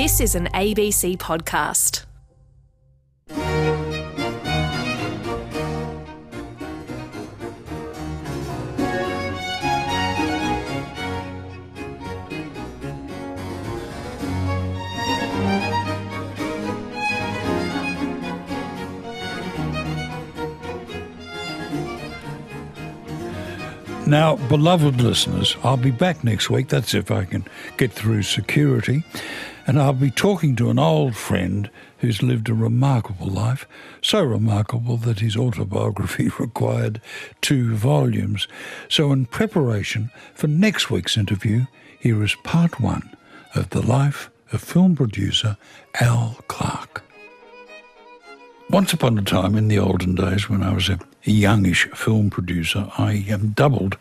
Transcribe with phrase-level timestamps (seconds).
[0.00, 2.04] This is an ABC podcast.
[24.06, 26.68] Now, beloved listeners, I'll be back next week.
[26.68, 27.44] That's if I can
[27.76, 29.02] get through security.
[29.68, 31.68] And I'll be talking to an old friend
[31.98, 33.68] who's lived a remarkable life,
[34.00, 37.02] so remarkable that his autobiography required
[37.42, 38.48] two volumes.
[38.88, 41.66] So, in preparation for next week's interview,
[42.00, 43.14] here is part one
[43.54, 45.58] of the life of film producer
[46.00, 47.04] Al Clark.
[48.70, 52.90] Once upon a time, in the olden days, when I was a youngish film producer,
[52.96, 53.98] I um, doubled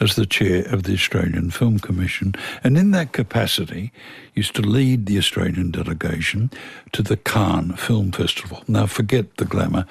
[0.00, 3.92] as the chair of the Australian Film Commission, and in that capacity,
[4.34, 6.50] used to lead the Australian delegation
[6.92, 8.64] to the Cannes Film Festival.
[8.66, 9.84] Now, forget the glamour.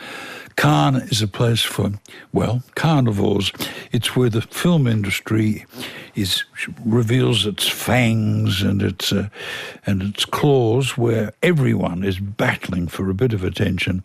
[0.55, 1.91] Cannes is a place for,
[2.33, 3.51] well, carnivores.
[3.91, 5.65] It's where the film industry
[6.15, 6.43] is
[6.83, 9.29] reveals its fangs and its uh,
[9.85, 14.03] and its claws, where everyone is battling for a bit of attention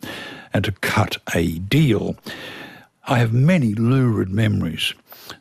[0.53, 2.15] and to cut a deal.
[3.07, 4.93] I have many lurid memories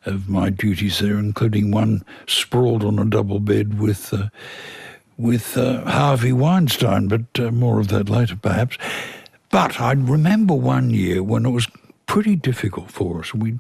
[0.06, 4.28] of my duties there, including one sprawled on a double bed with uh,
[5.16, 8.76] with uh, Harvey Weinstein, but uh, more of that later, perhaps.
[9.50, 11.68] But I remember one year when it was
[12.06, 13.32] pretty difficult for us.
[13.32, 13.58] We,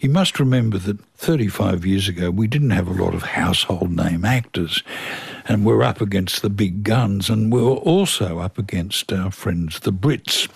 [0.00, 4.24] you must remember that 35 years ago we didn't have a lot of household name
[4.24, 4.82] actors,
[5.46, 9.80] and we're up against the big guns, and we were also up against our friends
[9.80, 10.48] the Brits.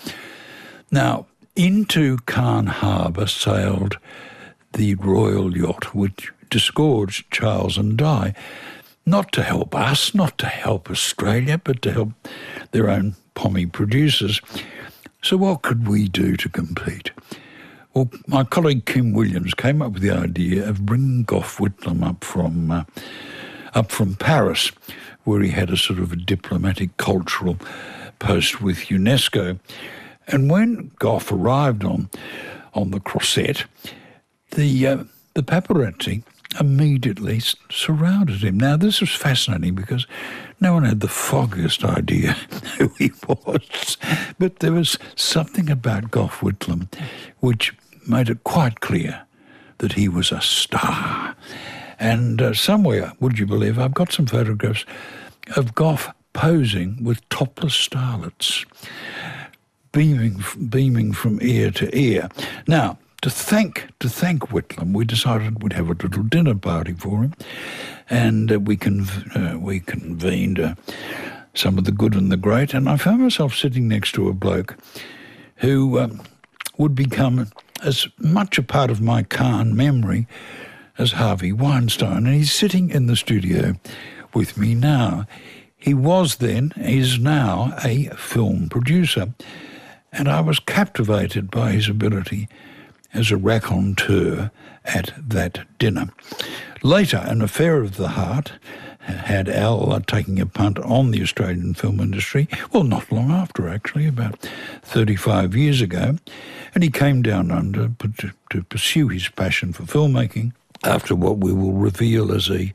[0.91, 1.27] Now,
[1.57, 3.99] into Cannes Harbour sailed
[4.75, 8.35] the royal yacht, would disgorged Charles and Di,
[9.05, 12.11] not to help us, not to help Australia, but to help
[12.71, 14.41] their own pommy producers.
[15.23, 17.11] So, what could we do to compete?
[17.93, 22.25] Well, my colleague Kim Williams came up with the idea of bringing Gough Whitlam up
[22.25, 22.85] from uh,
[23.75, 24.71] up from Paris,
[25.25, 27.57] where he had a sort of a diplomatic cultural
[28.19, 29.59] post with UNESCO.
[30.29, 32.09] And when Gough arrived on
[32.75, 33.65] on the Croisette,
[34.55, 35.05] the uh,
[35.35, 36.23] the paparazzi
[36.61, 38.59] immediately surrounded him.
[38.59, 40.07] Now, this was fascinating because
[40.61, 42.33] no one had the foggiest idea
[42.79, 43.97] who he was,
[44.39, 46.93] but there was something about Gough Whitlam
[47.41, 47.75] which
[48.07, 49.25] made it quite clear
[49.79, 51.35] that he was a star.
[51.99, 54.85] And uh, somewhere, would you believe, I've got some photographs
[55.57, 58.65] of Gough posing with topless starlets,
[59.93, 62.29] beaming, beaming from ear to ear.
[62.67, 67.23] Now, to thank to thank Whitlam, we decided we'd have a little dinner party for
[67.23, 67.33] him,
[68.11, 70.75] and uh, we conv- uh, we convened uh,
[71.55, 74.35] some of the good and the great, and I found myself sitting next to a
[74.35, 74.77] bloke
[75.57, 76.21] who um,
[76.77, 77.49] would become
[77.83, 80.27] as much a part of my Cannes memory
[80.99, 83.73] as Harvey Weinstein, and he's sitting in the studio
[84.35, 85.27] with me now.
[85.79, 89.33] He was then, is now, a film producer,
[90.13, 92.51] and I was captivated by his ability
[93.15, 94.51] as a raconteur
[94.85, 96.11] at that dinner.
[96.83, 98.53] Later, an affair of the heart
[99.07, 103.69] had Al uh, taking a punt on the Australian film industry, well, not long after,
[103.69, 104.39] actually, about
[104.83, 106.17] 35 years ago,
[106.75, 110.53] and he came down under to, pursue his passion for filmmaking
[110.85, 112.73] after what we will reveal as a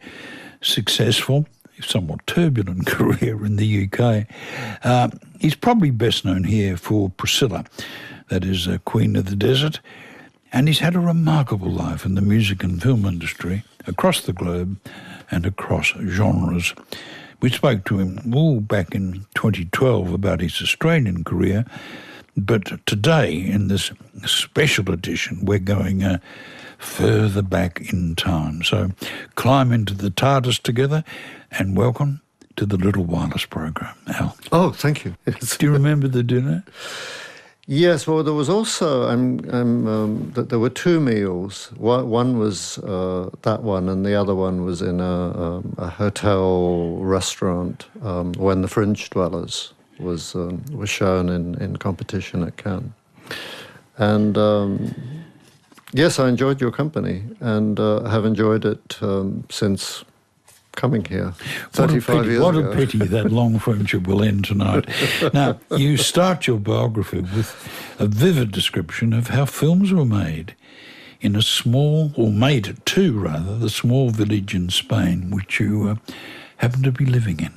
[0.61, 1.45] successful,
[1.77, 4.25] if somewhat turbulent career in the UK.
[4.83, 7.63] Uh, he's probably best known here for Priscilla,
[8.29, 9.79] that is, uh, Queen of the Desert.
[10.51, 14.77] And he's had a remarkable life in the music and film industry across the globe
[15.29, 16.73] and across genres.
[17.41, 21.65] We spoke to him all back in 2012 about his Australian career,
[22.35, 23.91] but today, in this
[24.25, 26.19] special edition, we're going uh,
[26.77, 28.63] further back in time.
[28.63, 28.91] So
[29.35, 31.03] climb into the TARDIS together
[31.51, 32.21] and welcome
[32.55, 34.35] to the Little Wireless program, Al.
[34.51, 35.15] Oh, thank you.
[35.25, 36.63] Do you remember the dinner?
[37.71, 41.71] Yes, well, there was also I'm, I'm, um, there were two meals.
[41.77, 46.97] One, was uh, that one, and the other one was in a, um, a hotel
[46.97, 52.91] restaurant um, when the Fringe Dwellers was um, was shown in, in competition at Cannes.
[53.99, 54.95] And um,
[55.93, 60.03] yes, I enjoyed your company and uh, have enjoyed it um, since
[60.75, 61.33] coming here
[61.71, 62.71] 35 what years What ago.
[62.71, 64.85] a pity that long friendship will end tonight.
[65.33, 67.53] now, you start your biography with
[67.99, 70.55] a vivid description of how films were made
[71.21, 75.89] in a small, or made at two rather, the small village in Spain which you
[75.89, 75.95] uh,
[76.57, 77.51] happen to be living in.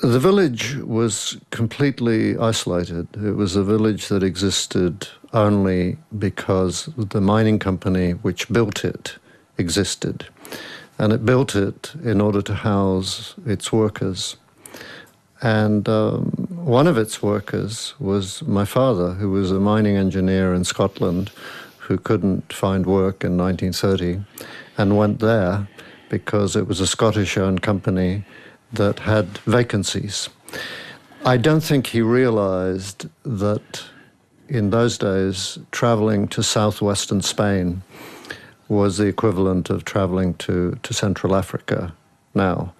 [0.00, 3.06] The village was completely isolated.
[3.14, 9.18] It was a village that existed only because the mining company which built it
[9.60, 10.26] existed.
[10.98, 14.36] And it built it in order to house its workers.
[15.40, 20.64] And um, one of its workers was my father, who was a mining engineer in
[20.64, 21.30] Scotland
[21.78, 24.20] who couldn't find work in 1930
[24.76, 25.66] and went there
[26.08, 28.24] because it was a Scottish owned company
[28.72, 30.28] that had vacancies.
[31.24, 33.84] I don't think he realized that
[34.48, 37.82] in those days, traveling to southwestern Spain
[38.70, 41.92] was the equivalent of traveling to, to Central Africa
[42.34, 42.72] now,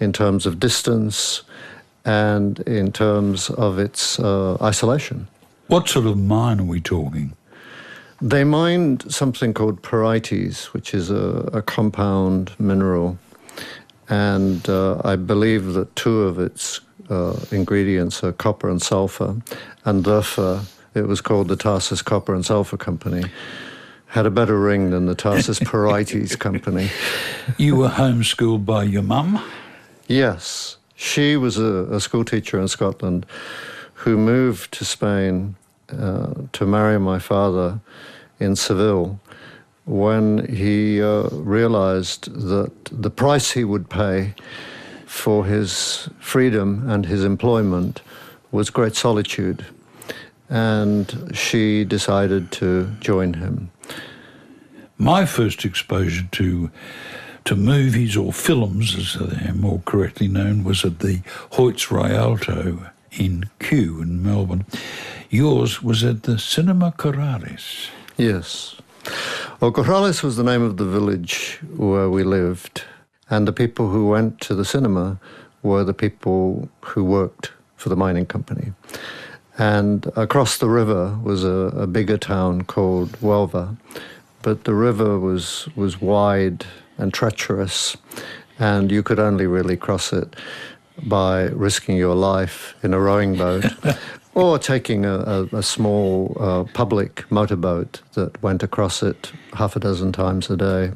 [0.00, 1.42] in terms of distance
[2.04, 5.28] and in terms of its uh, isolation.
[5.68, 7.36] What sort of mine are we talking?
[8.20, 13.18] They mined something called pyrites, which is a, a compound mineral.
[14.08, 19.36] And uh, I believe that two of its uh, ingredients are copper and sulfur.
[19.84, 20.62] And therefore,
[20.94, 23.24] it was called the Tharsis Copper and Sulfur Company.
[24.06, 26.90] Had a better ring than the Tharsis Pyrites Company.
[27.58, 29.42] You were homeschooled by your mum?
[30.06, 30.76] Yes.
[30.94, 33.26] She was a, a school teacher in Scotland
[33.94, 35.56] who moved to Spain
[35.90, 37.80] uh, to marry my father
[38.40, 39.18] in Seville
[39.84, 44.34] when he uh, realized that the price he would pay
[45.06, 48.02] for his freedom and his employment
[48.50, 49.64] was great solitude.
[50.48, 53.70] And she decided to join him.
[54.98, 56.70] My first exposure to
[57.44, 61.18] to movies or films, as they're more correctly known, was at the
[61.52, 64.66] Hoyts Rialto in Kew in Melbourne.
[65.30, 67.90] Yours was at the Cinema Corrales.
[68.16, 68.76] Yes.
[69.60, 72.82] Well, Corrales was the name of the village where we lived,
[73.30, 75.20] and the people who went to the cinema
[75.62, 78.72] were the people who worked for the mining company.
[79.56, 83.76] And across the river was a, a bigger town called Huelva,
[84.46, 86.64] but the river was, was wide
[86.98, 87.96] and treacherous,
[88.60, 90.36] and you could only really cross it
[91.02, 93.64] by risking your life in a rowing boat
[94.34, 99.80] or taking a, a, a small uh, public motorboat that went across it half a
[99.80, 100.92] dozen times a day.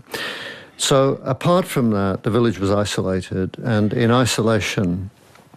[0.77, 5.11] So, apart from that, the village was isolated, and in isolation,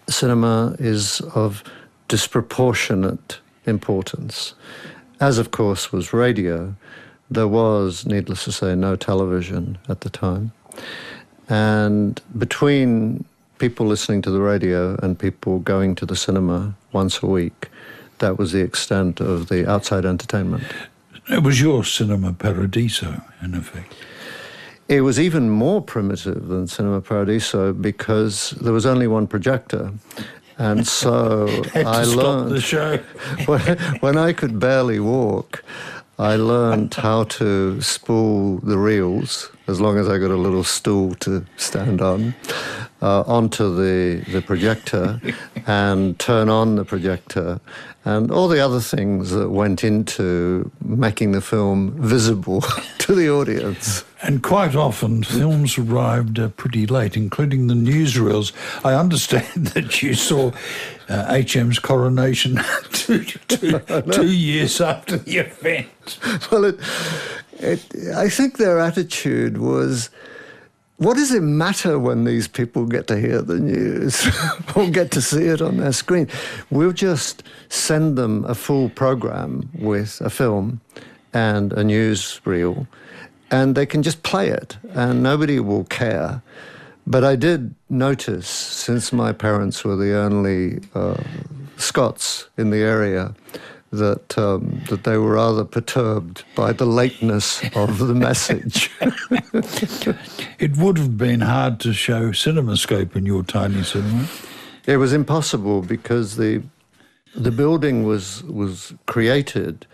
[0.10, 1.64] cinema is of
[2.08, 4.56] disproportionate importance,
[5.20, 6.76] as of course was radio.
[7.30, 10.52] There was, needless to say, no television at the time.
[11.50, 13.26] And between
[13.64, 17.70] people listening to the radio and people going to the cinema once a week.
[18.20, 20.66] That was the extent of the outside entertainment.
[21.30, 23.96] It was your Cinema Paradiso, in effect.
[24.90, 29.94] It was even more primitive than Cinema Paradiso because there was only one projector.
[30.58, 32.98] And so I learned the show.
[33.46, 35.64] when, when I could barely walk,
[36.20, 41.16] I learned how to spool the reels as long as I got a little stool
[41.16, 42.36] to stand on
[43.02, 45.20] uh, onto the, the projector
[45.66, 47.60] and turn on the projector
[48.06, 52.62] and all the other things that went into making the film visible
[53.00, 54.06] to the audience.
[54.24, 58.54] And quite often, films arrived uh, pretty late, including the newsreels.
[58.86, 60.52] I understand that you saw
[61.10, 62.60] uh, HM's coronation
[62.92, 63.80] two, two,
[64.12, 66.20] two years after the event.
[66.50, 66.80] Well, it,
[67.60, 70.10] it, I think their attitude was
[70.98, 74.26] what does it matter when these people get to hear the news
[74.76, 76.30] or get to see it on their screen?
[76.70, 80.80] We'll just send them a full program with a film
[81.34, 82.88] and a news reel,
[83.54, 86.42] and they can just play it, and nobody will care.
[87.06, 91.22] But I did notice, since my parents were the only uh,
[91.78, 93.36] Scots in the area,
[93.92, 98.90] that um, that they were rather perturbed by the lateness of the message.
[100.60, 104.28] it would have been hard to show CinemaScope in your tiny cinema.
[104.88, 106.64] It was impossible because the
[107.36, 109.86] the building was was created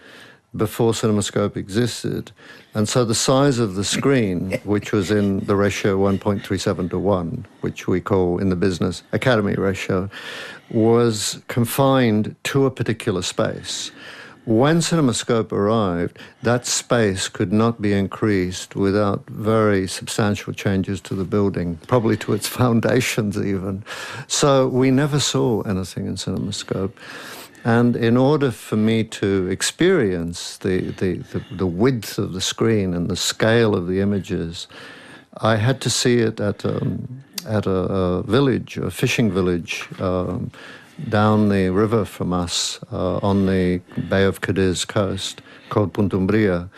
[0.55, 2.31] before CinemaScope existed,
[2.73, 7.45] and so the size of the screen, which was in the ratio 1.37 to 1,
[7.61, 10.09] which we call in the business Academy ratio,
[10.71, 13.91] was confined to a particular space.
[14.45, 21.23] When CinemaScope arrived, that space could not be increased without very substantial changes to the
[21.23, 23.83] building, probably to its foundations even.
[24.27, 26.93] So we never saw anything in CinemaScope.
[27.63, 32.93] And in order for me to experience the, the, the, the, width of the screen
[32.93, 34.67] and the scale of the images,
[35.37, 39.87] I had to see it at um, at a, a, village, a fishing village.
[39.99, 40.51] Um,
[41.07, 46.69] down the river from us uh, on the Bay of Cadiz coast called Punta Umbría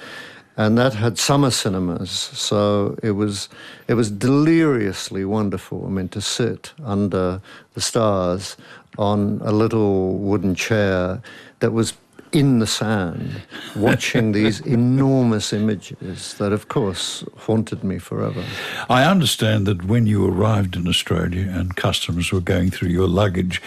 [0.57, 2.11] and that had summer cinemas.
[2.11, 3.49] So it was
[3.87, 5.85] it was deliriously wonderful.
[5.85, 7.41] I mean, to sit under
[7.73, 8.57] the stars
[8.97, 11.21] on a little wooden chair
[11.59, 11.93] that was
[12.31, 13.41] in the sand,
[13.75, 18.43] watching these enormous images that, of course, haunted me forever.
[18.89, 23.61] I understand that when you arrived in Australia and customers were going through your luggage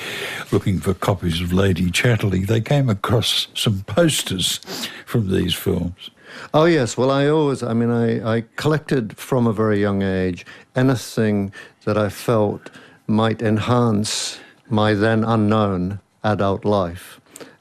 [0.51, 4.61] looking for copies of Lady Chatterley, they came across some posters
[5.05, 6.11] from these films.
[6.53, 6.97] Oh, yes.
[6.97, 11.53] Well, I always, I mean, I, I collected from a very young age anything
[11.85, 12.71] that I felt
[13.07, 14.41] might enhance
[14.75, 17.21] my then unknown adult life.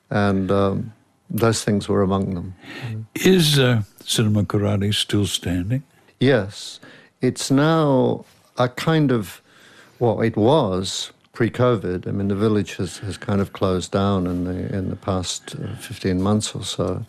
[0.09, 0.93] And um,
[1.29, 2.55] those things were among them.
[3.15, 5.83] Is uh, Cinema Corrales still standing?
[6.19, 6.79] Yes.
[7.21, 8.25] It's now
[8.57, 9.41] a kind of,
[9.99, 12.07] well, it was pre-COVID.
[12.07, 15.55] I mean, the village has, has kind of closed down in the in the past
[15.55, 17.05] uh, 15 months or so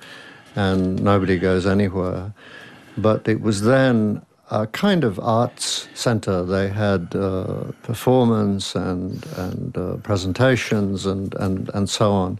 [0.57, 2.33] and nobody goes anywhere.
[2.97, 6.45] But it was then a kind of arts center.
[6.45, 12.39] They had uh, performance and and uh, presentations and, and and so on,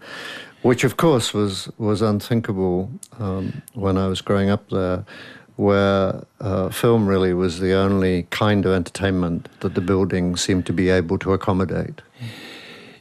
[0.63, 5.05] which of course was was unthinkable um, when I was growing up there,
[5.57, 10.73] where uh, film really was the only kind of entertainment that the building seemed to
[10.73, 12.03] be able to accommodate.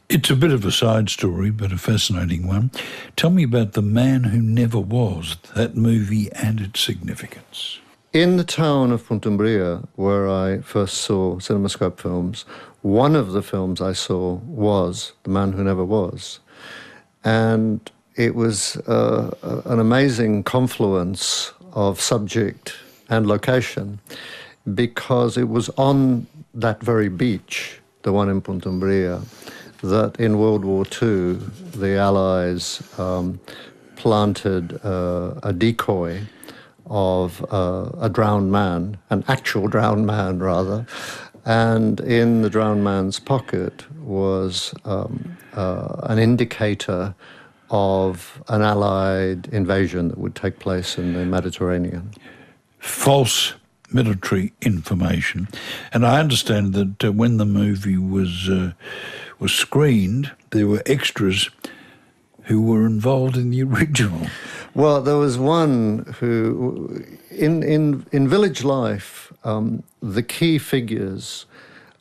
[0.08, 2.70] It's a bit of a side story, but a fascinating one.
[3.16, 7.80] Tell me about The Man Who Never Was, that movie and its significance.
[8.14, 12.44] In the town of Punta Umbría, where I first saw CinemaScope films,
[12.82, 16.38] one of the films I saw was The Man Who Never Was.
[17.24, 22.76] And it was uh, an amazing confluence of subject
[23.08, 23.98] and location
[24.74, 29.24] because it was on that very beach, the one in Punta Umbría,
[29.82, 31.32] that in World War II,
[31.74, 33.40] the Allies um,
[33.96, 36.22] planted uh, a decoy
[36.86, 40.86] of uh, a drowned man, an actual drowned man, rather.
[41.44, 47.14] And in the drowned man's pocket was um, uh, an indicator
[47.70, 52.12] of an Allied invasion that would take place in the Mediterranean.
[52.78, 53.54] False
[53.90, 55.48] military information.
[55.92, 58.72] And I understand that uh, when the movie was uh,
[59.38, 61.50] was screened, there were extras
[62.44, 64.26] who were involved in the original.
[64.74, 71.46] Well, there was one who, in in in village life, um, the key figures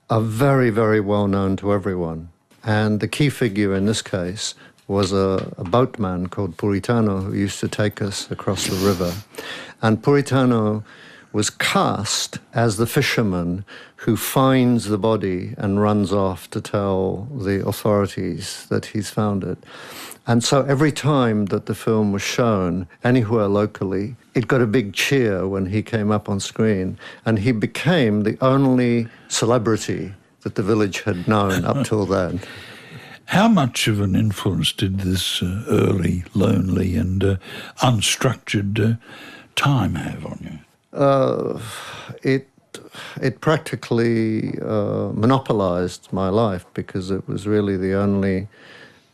[0.10, 2.30] are very very well known to everyone,
[2.64, 4.56] and the key figure in this case
[4.88, 9.14] was a, a boatman called Puritano who used to take us across the river,
[9.82, 10.84] and Puritano
[11.32, 13.66] was cast as the fisherman
[13.98, 19.58] who finds the body and runs off to tell the authorities that he's found it.
[20.26, 24.94] And so every time that the film was shown anywhere locally, it got a big
[24.94, 26.98] cheer when he came up on screen.
[27.26, 32.40] And he became the only celebrity that the village had known up till then.
[33.26, 37.36] How much of an influence did this uh, early, lonely, and uh,
[37.82, 38.98] unstructured uh,
[39.56, 40.98] time have on you?
[40.98, 41.60] Uh,
[42.22, 42.48] it
[43.22, 48.48] it practically uh, monopolized my life because it was really the only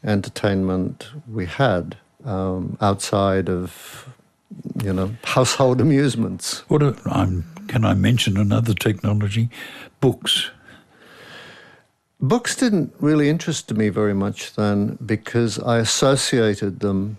[0.04, 4.10] entertainment we had um, outside of
[4.84, 6.60] you know household amusements.
[6.70, 6.94] What a,
[7.68, 9.50] can I mention another technology?
[10.02, 10.52] Books.
[12.22, 17.18] Books didn't really interest me very much then because I associated them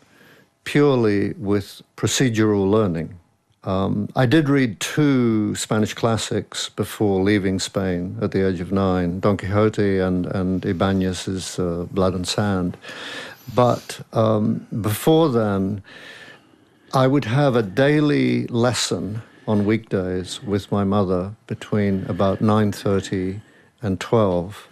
[0.64, 3.18] purely with procedural learning.
[3.62, 9.20] Um, I did read two Spanish classics before leaving Spain at the age of nine
[9.20, 12.78] Don Quixote and, and Ibanez's uh, Blood and Sand.
[13.54, 15.82] But um, before then,
[16.94, 23.42] I would have a daily lesson on weekdays with my mother between about 9.30
[23.82, 24.68] and 12.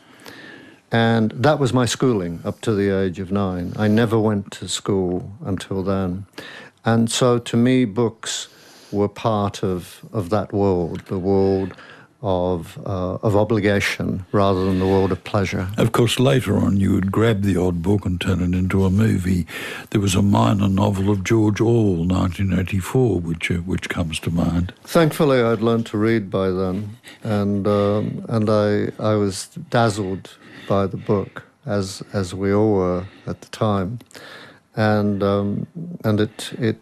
[0.90, 3.74] And that was my schooling up to the age of nine.
[3.76, 6.24] I never went to school until then.
[6.86, 8.48] And so to me, books
[8.92, 11.74] were part of, of that world, the world
[12.20, 15.68] of, uh, of obligation rather than the world of pleasure.
[15.76, 18.90] Of course, later on, you would grab the odd book and turn it into a
[18.90, 19.46] movie.
[19.90, 24.72] There was a minor novel of George Orwell, 1984, which, uh, which comes to mind.
[24.84, 30.36] Thankfully, I'd learned to read by then, and, um, and I, I was dazzled
[30.68, 34.00] by the book, as, as we all were at the time
[34.76, 35.66] and um,
[36.04, 36.78] and it it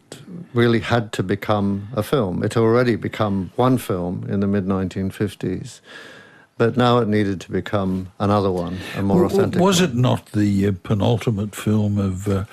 [0.54, 2.42] really had to become a film.
[2.42, 5.80] It had already become one film in the mid 1950s,
[6.58, 9.60] But now it needed to become another one, a more authentic.
[9.60, 9.90] Was one.
[9.90, 12.44] it not the uh, penultimate film of uh,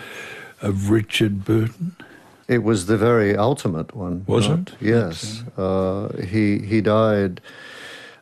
[0.62, 1.96] of Richard Burton?
[2.48, 4.24] It was the very ultimate one.
[4.28, 4.76] Was not- it?
[4.82, 5.44] Yes.
[5.58, 7.42] Uh, he he died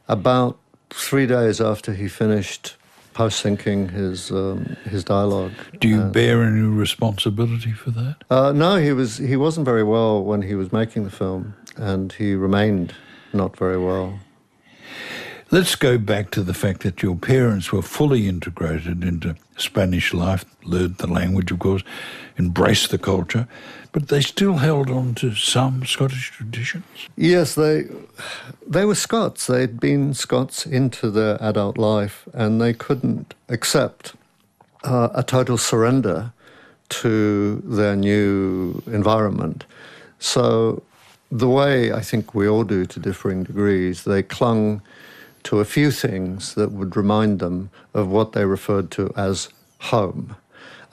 [0.07, 0.57] about
[0.89, 2.75] three days after he finished
[3.13, 5.51] post syncing his um, his dialogue.
[5.79, 8.15] Do you bear any responsibility for that?
[8.29, 12.13] Uh, no, he was he wasn't very well when he was making the film, and
[12.13, 12.93] he remained
[13.33, 14.19] not very well.
[15.53, 20.45] Let's go back to the fact that your parents were fully integrated into Spanish life,
[20.63, 21.83] learned the language, of course,
[22.39, 23.49] embraced the culture,
[23.91, 26.85] but they still held on to some Scottish traditions.
[27.17, 27.87] Yes, they
[28.65, 29.47] they were Scots.
[29.47, 34.13] They'd been Scots into their adult life, and they couldn't accept
[34.85, 36.31] uh, a total surrender
[37.01, 39.65] to their new environment.
[40.17, 40.81] So,
[41.29, 44.81] the way I think we all do to differing degrees, they clung
[45.43, 50.35] to a few things that would remind them of what they referred to as home.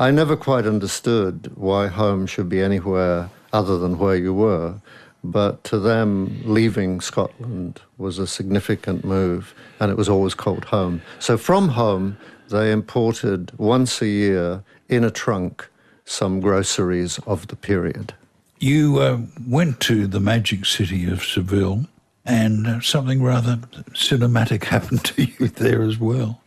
[0.00, 4.76] I never quite understood why home should be anywhere other than where you were,
[5.25, 11.02] but to them, leaving Scotland was a significant move, and it was always called home.
[11.19, 12.17] So from home,
[12.49, 15.69] they imported once a year in a trunk
[16.05, 18.14] some groceries of the period.
[18.59, 21.87] You uh, went to the magic city of Seville,
[22.29, 23.57] and something rather
[23.95, 26.41] cinematic happened to you there as well.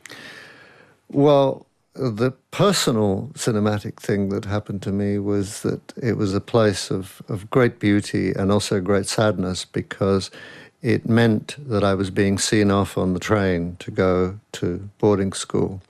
[1.09, 6.89] Well, the personal cinematic thing that happened to me was that it was a place
[6.89, 10.31] of, of great beauty and also great sadness because
[10.81, 15.33] it meant that I was being seen off on the train to go to boarding
[15.33, 15.81] school.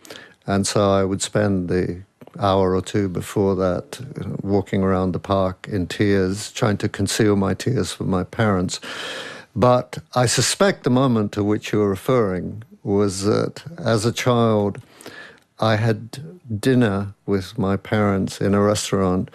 [0.48, 2.02] And so I would spend the
[2.40, 4.00] hour or two before that
[4.42, 8.80] walking around the park in tears, trying to conceal my tears from my parents.
[9.56, 14.82] But I suspect the moment to which you're referring was that as a child,
[15.60, 19.30] I had dinner with my parents in a restaurant,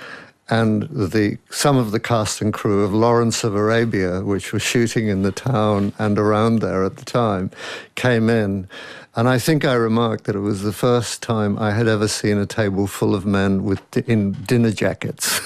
[0.48, 5.08] and the some of the cast and crew of Lawrence of Arabia, which was shooting
[5.08, 7.50] in the town and around there at the time,
[7.94, 8.68] came in.
[9.14, 12.38] And I think I remarked that it was the first time I had ever seen
[12.38, 15.40] a table full of men with in dinner jackets.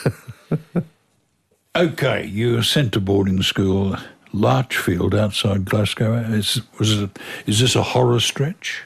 [1.76, 3.96] Okay, you were sent to boarding school,
[4.33, 6.14] Larchfield, outside Glasgow.
[6.14, 8.85] Is, was it, is this a horror stretch?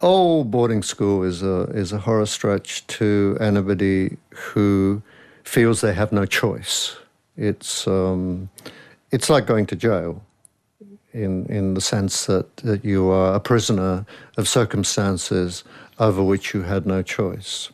[0.00, 5.02] all boarding school is a is a horror stretch to anybody who
[5.44, 6.96] feels they have no choice.
[7.36, 8.48] It's um,
[9.10, 10.22] it's like going to jail,
[11.12, 14.06] in in the sense that, that you are a prisoner
[14.36, 15.64] of circumstances
[15.98, 17.70] over which you had no choice.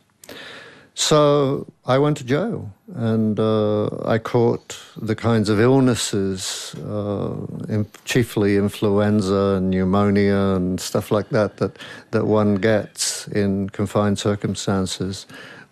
[0.94, 7.34] So I went to jail, and uh, I caught the kinds of illnesses, uh,
[7.68, 11.78] in, chiefly influenza and pneumonia and stuff like that, that
[12.12, 15.26] that one gets in confined circumstances,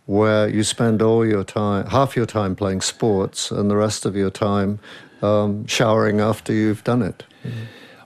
[0.06, 4.16] where you spend all your time, half your time playing sports, and the rest of
[4.16, 4.80] your time
[5.22, 7.22] um, showering after you've done it.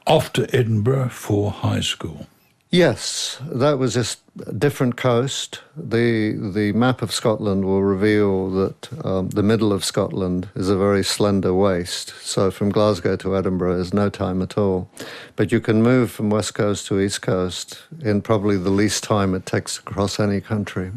[0.06, 2.26] Off to Edinburgh for high school.
[2.70, 5.60] Yes, that was a different coast.
[5.76, 10.76] The the map of Scotland will reveal that um, the middle of Scotland is a
[10.76, 12.12] very slender waste.
[12.20, 14.90] So from Glasgow to Edinburgh is no time at all.
[15.36, 19.34] But you can move from west coast to east coast in probably the least time
[19.34, 20.90] it takes to cross any country.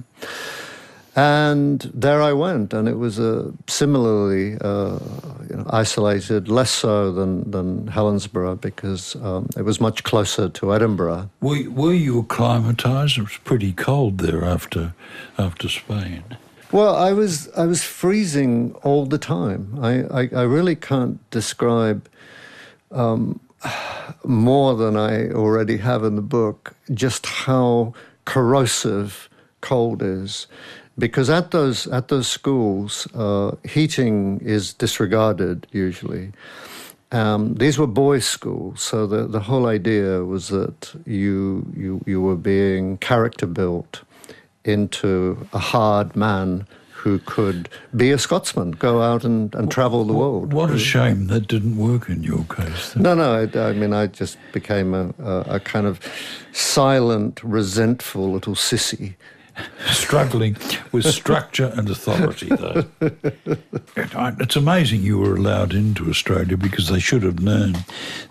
[1.19, 4.99] And there I went, and it was a similarly uh,
[5.49, 10.73] you know, isolated, less so than, than Helensburgh because um, it was much closer to
[10.73, 11.29] Edinburgh.
[11.41, 13.17] Were, were you acclimatised?
[13.17, 14.93] It was pretty cold there after
[15.37, 16.23] after Spain.
[16.71, 19.77] Well, I was I was freezing all the time.
[19.81, 22.07] I, I, I really can't describe
[22.91, 23.41] um,
[24.23, 29.27] more than I already have in the book just how corrosive
[29.59, 30.47] cold is.
[30.99, 36.31] Because at those at those schools, uh, heating is disregarded usually.
[37.11, 42.21] Um, these were boys' schools, so the, the whole idea was that you you you
[42.21, 44.03] were being character built
[44.63, 50.13] into a hard man who could be a Scotsman, go out and, and travel the
[50.13, 50.51] world.
[50.51, 52.93] What a shame that didn't work in your case.
[52.97, 53.35] No, no.
[53.41, 56.01] I, I mean, I just became a, a, a kind of
[56.51, 59.15] silent, resentful little sissy
[59.85, 60.57] struggling
[60.91, 62.85] with structure and authority, though.
[63.95, 67.77] It's amazing you were allowed into Australia because they should have known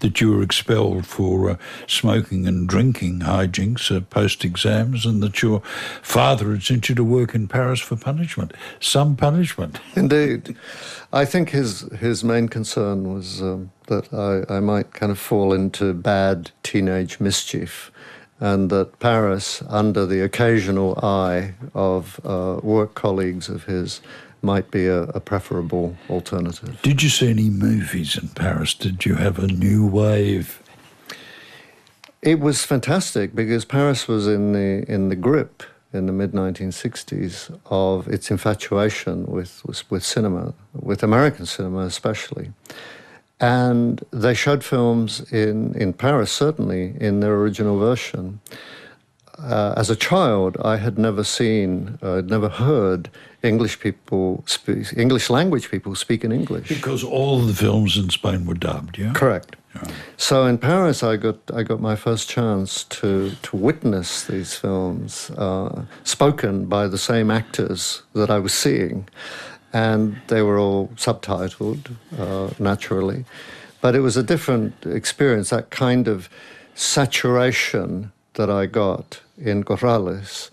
[0.00, 5.42] that you were expelled for uh, smoking and drinking hijinks uh, post exams and that
[5.42, 5.60] your
[6.02, 8.52] father had sent you to work in Paris for punishment.
[8.80, 9.80] Some punishment.
[9.94, 10.56] Indeed.
[11.12, 15.52] I think his, his main concern was um, that I, I might kind of fall
[15.52, 17.90] into bad teenage mischief
[18.40, 24.00] and that Paris, under the occasional eye of uh, work colleagues of his,
[24.42, 26.80] might be a, a, preferable alternative.
[26.82, 28.72] Did you see any movies in Paris?
[28.72, 30.62] Did you have a new wave?
[32.22, 37.58] It was fantastic because Paris was in the in the grip in the mid 1960s
[37.66, 42.52] of its infatuation with, with, with cinema, with American cinema especially.
[43.40, 48.40] And they showed films in, in Paris, certainly, in their original version.
[49.38, 53.08] Uh, as a child, I had never seen, uh, I'd never heard
[53.44, 56.66] English people speak, English language people speak in English.
[56.68, 59.12] Because all the films in Spain were dubbed, yeah?
[59.12, 59.54] Correct.
[59.76, 59.84] Yeah.
[60.16, 65.30] So in Paris, I got, I got my first chance to, to witness these films
[65.30, 69.06] uh, spoken by the same actors that I was seeing
[69.72, 73.24] and they were all subtitled uh, naturally.
[73.80, 76.28] But it was a different experience, that kind of
[76.74, 80.50] saturation that I got in Corrales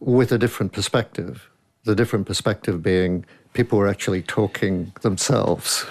[0.00, 1.48] with a different perspective.
[1.84, 5.86] The different perspective being people were actually talking themselves.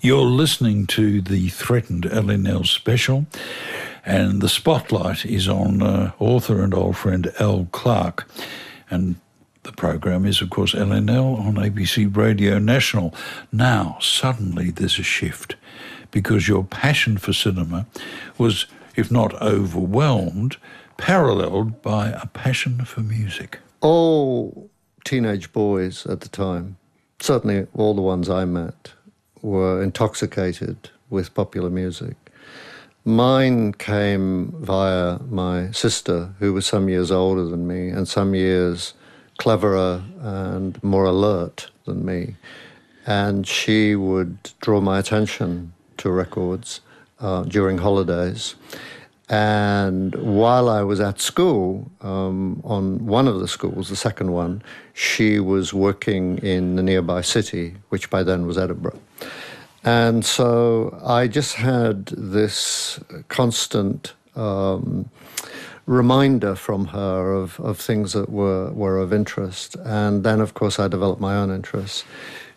[0.00, 3.26] You're listening to the Threatened LNL special,
[4.04, 8.28] and the spotlight is on uh, author and old friend Al Clark.
[8.88, 9.16] And
[9.66, 13.12] the program is, of course, LNL on ABC Radio National.
[13.52, 15.56] Now, suddenly there's a shift
[16.10, 17.86] because your passion for cinema
[18.38, 20.56] was, if not overwhelmed,
[20.96, 23.58] paralleled by a passion for music.
[23.80, 24.70] All
[25.04, 26.76] teenage boys at the time,
[27.20, 28.92] certainly all the ones I met,
[29.42, 32.16] were intoxicated with popular music.
[33.04, 38.94] Mine came via my sister, who was some years older than me and some years
[39.38, 42.36] cleverer and more alert than me.
[43.06, 46.80] And she would draw my attention to records
[47.20, 48.56] uh, during holidays.
[49.28, 54.62] And while I was at school, um, on one of the schools, the second one,
[54.92, 59.00] she was working in the nearby city, which by then was Edinburgh.
[59.82, 65.08] And so I just had this constant um,
[65.86, 69.76] reminder from her of, of things that were, were of interest.
[69.84, 72.04] And then, of course, I developed my own interests.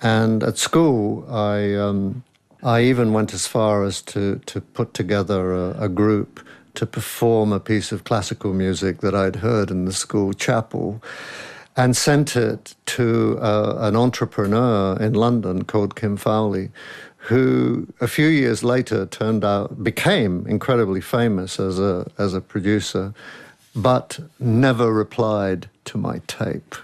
[0.02, 2.24] And at school, I, um,
[2.64, 7.52] I even went as far as to, to put together a, a group to perform
[7.52, 11.02] a piece of classical music that I'd heard in the school chapel
[11.76, 16.72] and sent it to uh, an entrepreneur in London called Kim Fowley,
[17.30, 23.14] who a few years later turned out became incredibly famous as a as a producer,
[23.76, 26.76] but never replied to my tape.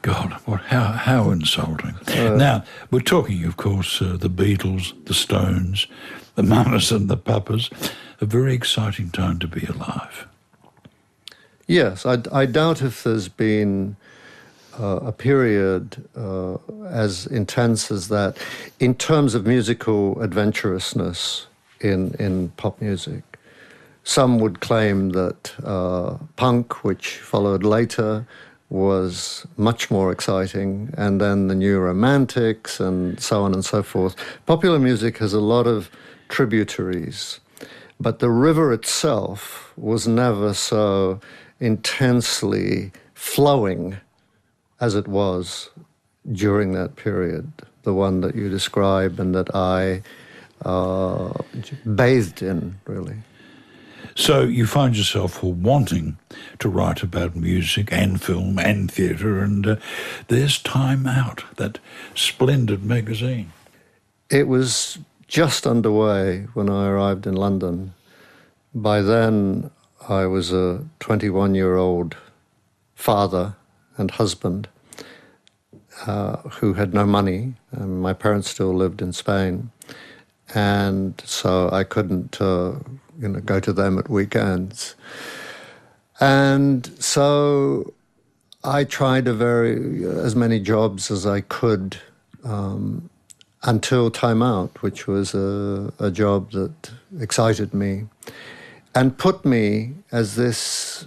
[0.00, 1.94] God, what how how insulting!
[2.08, 5.86] Uh, now we're talking, of course, uh, the Beatles, the Stones,
[6.36, 7.70] the Mamas and the Papas.
[8.20, 10.26] A very exciting time to be alive.
[11.66, 13.96] Yes, I, I doubt if there's been
[14.78, 16.56] uh, a period uh,
[16.86, 18.38] as intense as that
[18.80, 21.46] in terms of musical adventurousness
[21.80, 23.22] in, in pop music.
[24.04, 28.26] Some would claim that uh, punk, which followed later,
[28.68, 34.16] was much more exciting, and then the new romantics and so on and so forth.
[34.46, 35.90] Popular music has a lot of
[36.30, 37.38] tributaries,
[38.00, 41.20] but the river itself was never so
[41.60, 43.98] intensely flowing
[44.82, 45.70] as it was
[46.32, 47.52] during that period,
[47.84, 50.02] the one that you describe and that I
[50.64, 51.32] uh,
[51.94, 53.16] bathed in, really.
[54.16, 56.18] So you find yourself wanting
[56.58, 59.76] to write about music and film and theatre, and uh,
[60.26, 61.78] there's Time Out, that
[62.16, 63.52] splendid magazine.
[64.30, 67.94] It was just underway when I arrived in London.
[68.74, 69.70] By then,
[70.08, 72.16] I was a 21 year old
[72.96, 73.54] father
[73.96, 74.68] and husband
[76.06, 77.54] uh, who had no money.
[77.76, 79.70] My parents still lived in Spain,
[80.54, 82.74] and so I couldn't, uh,
[83.20, 84.94] you know, go to them at weekends.
[86.20, 87.92] And so
[88.64, 91.96] I tried a very as many jobs as I could
[92.44, 93.08] um,
[93.62, 98.06] until Time Out, which was a, a job that excited me
[98.94, 101.06] and put me as this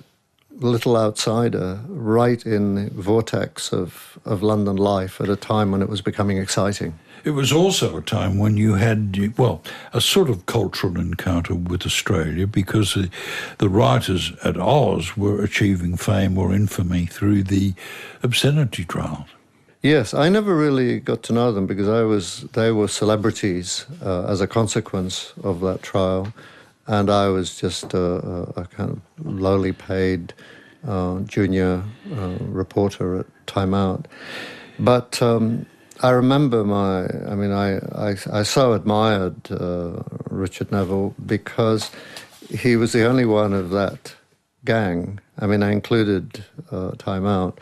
[0.60, 5.90] little outsider right in the vortex of, of London life at a time when it
[5.90, 6.98] was becoming exciting.
[7.24, 9.64] It was also a time when you had, well,
[9.94, 13.10] a sort of cultural encounter with Australia because the,
[13.58, 17.74] the writers at Oz were achieving fame or infamy through the
[18.22, 19.28] obscenity trials.
[19.82, 24.26] Yes, I never really got to know them because I was they were celebrities uh,
[24.26, 26.34] as a consequence of that trial,
[26.88, 30.34] and I was just a, a kind of lowly paid
[30.88, 34.08] uh, junior uh, reporter at Time Out.
[34.78, 35.66] But um,
[36.02, 41.90] I remember my, I mean, I, I, I so admired uh, Richard Neville because
[42.50, 44.14] he was the only one of that
[44.64, 45.20] gang.
[45.40, 47.60] I mean, I included uh, Time Out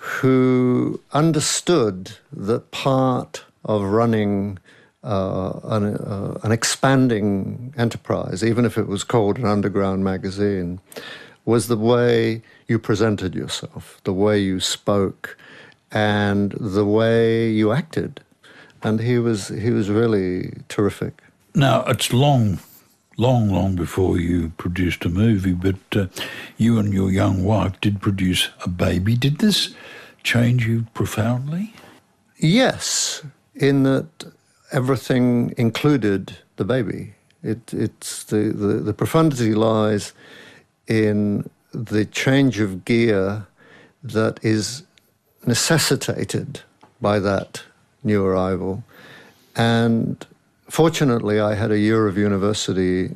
[0.00, 4.58] who understood that part of running
[5.02, 10.80] uh, an, uh, an, expanding enterprise, even if it was called an underground magazine,
[11.44, 15.38] was the way you presented yourself, the way you spoke,
[15.90, 18.20] and the way you acted.
[18.82, 21.22] And he was he was really terrific.
[21.54, 22.58] Now it's long
[23.20, 26.06] long, long before you produced a movie, but uh,
[26.56, 29.14] you and your young wife did produce a baby.
[29.14, 29.74] Did this
[30.22, 31.74] change you profoundly?
[32.38, 33.22] Yes,
[33.54, 34.32] in that
[34.72, 37.14] everything included the baby.
[37.42, 40.12] It, it's the, the, the profundity lies
[40.86, 43.46] in the change of gear
[44.02, 44.84] that is
[45.46, 46.60] necessitated
[47.00, 47.62] by that
[48.02, 48.84] new arrival.
[49.56, 50.24] And
[50.68, 53.14] fortunately, I had a year of university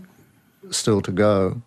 [0.71, 1.61] still to go.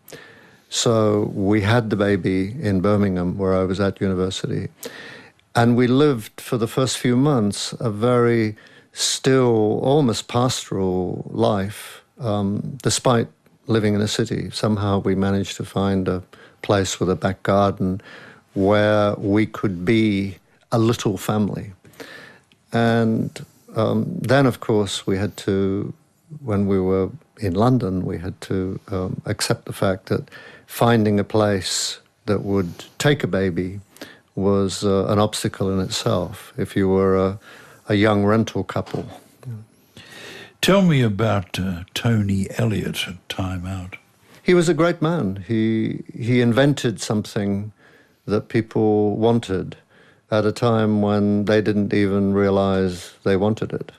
[0.69, 4.67] So we had the baby in Birmingham, where I was at university.
[5.55, 8.55] And we lived for the first few months a very
[8.97, 13.27] still, almost pastoral life, um, despite
[13.67, 14.49] living in a city.
[14.49, 16.23] Somehow we managed to find a
[16.63, 18.01] place with a back garden
[18.55, 20.37] where we could be
[20.71, 21.73] a little family.
[22.73, 25.93] And um, then, of course, we had to,
[26.43, 30.27] when we were in London, we had to um, accept the fact that
[30.65, 33.79] finding a place that would take a baby
[34.33, 37.39] was uh, an obstacle in itself if you were a,
[37.87, 39.05] a young rental couple.
[40.61, 43.95] Tell me about uh, Tony Elliott at Time Out.
[44.43, 45.43] He was a great man.
[45.47, 47.71] He, he invented something
[48.25, 49.77] that people wanted
[50.29, 53.91] at a time when they didn't even realize they wanted it.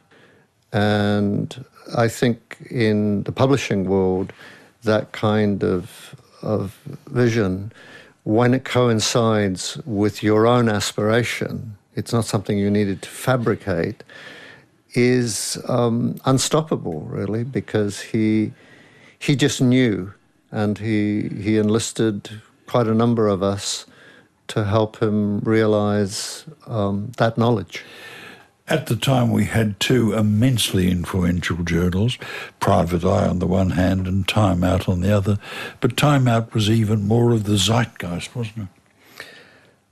[0.72, 1.64] And
[1.96, 4.33] I think in the publishing world,
[4.83, 7.72] that kind of, of vision,
[8.24, 14.05] when it coincides with your own aspiration, it's not something you needed to fabricate,
[14.95, 18.53] is um, unstoppable, really, because he,
[19.19, 20.15] he just knew
[20.53, 23.85] and he, he enlisted quite a number of us
[24.47, 27.85] to help him realize um, that knowledge.
[28.69, 32.17] At the time, we had two immensely influential journals,
[32.61, 35.39] Private Eye on the one hand and Time Out on the other.
[35.81, 38.78] But Time Out was even more of the zeitgeist, wasn't it?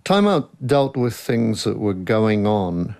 [0.06, 2.94] Time Out dealt with things that were going on,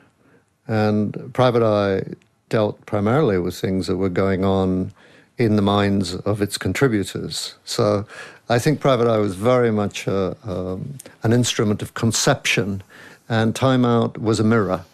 [0.66, 2.02] and Private Eye
[2.48, 4.92] dealt primarily with things that were going on
[5.38, 7.54] in the minds of its contributors.
[7.64, 8.06] So
[8.48, 12.82] I think Private Eye was very much a, um, an instrument of conception,
[13.28, 14.84] and Time Out was a mirror.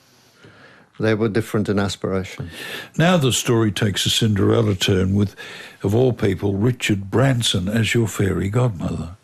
[1.00, 2.50] They were different in aspiration.
[2.98, 5.34] Now the story takes a Cinderella turn with,
[5.82, 9.16] of all people, Richard Branson as your fairy godmother.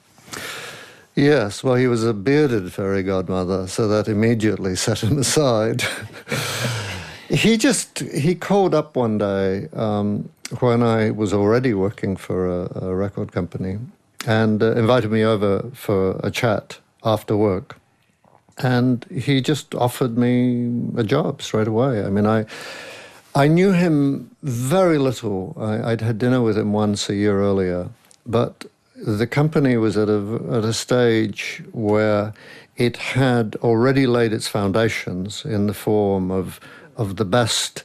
[1.19, 5.83] Yes, well, he was a bearded fairy godmother, so that immediately set him aside.
[7.29, 12.85] he just he called up one day um, when I was already working for a,
[12.87, 13.81] a record company,
[14.29, 17.81] and uh, invited me over for a chat after work.
[18.59, 22.05] And he just offered me a job straight away.
[22.05, 22.47] I mean, I,
[23.35, 25.57] I knew him very little.
[25.59, 27.89] I, would had dinner with him once a year earlier,
[28.25, 28.67] but
[29.07, 32.33] the company was at a, at a stage where
[32.77, 36.61] it had already laid its foundations in the form of,
[36.97, 37.85] of the best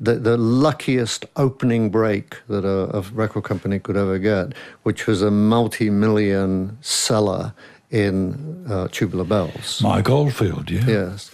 [0.00, 5.22] the, the luckiest opening break that a, a record company could ever get, which was
[5.22, 7.54] a multi-million seller
[7.92, 9.80] in uh, Tubular Bells.
[9.80, 10.86] Mike Oldfield, yeah.
[10.86, 11.30] Yes.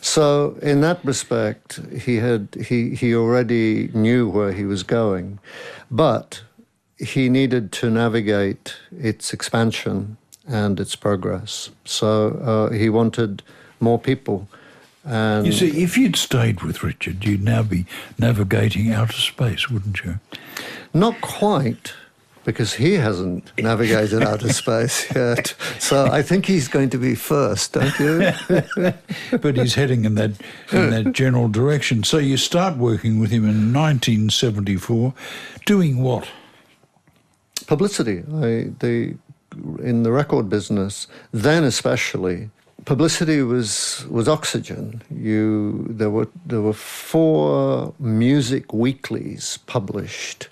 [0.00, 5.38] So in that respect, he had he he already knew where he was going,
[5.90, 6.42] but
[6.98, 11.70] he needed to navigate its expansion and its progress.
[11.84, 13.42] So uh, he wanted
[13.80, 14.48] more people
[15.08, 17.86] and you see, if you'd stayed with Richard, you'd now be
[18.18, 20.20] navigating outer space, wouldn't you?
[20.92, 21.94] Not quite,
[22.44, 25.54] because he hasn't navigated outer space yet.
[25.78, 28.92] So I think he's going to be first, don't you?
[29.38, 30.32] but he's heading in that
[30.72, 32.04] in that general direction.
[32.04, 35.14] So you start working with him in 1974,
[35.64, 36.28] doing what?
[37.66, 38.18] Publicity.
[38.32, 39.16] I, the
[39.82, 42.50] in the record business, then especially,
[42.84, 45.02] publicity was was oxygen.
[45.10, 50.48] You there were there were four music weeklies published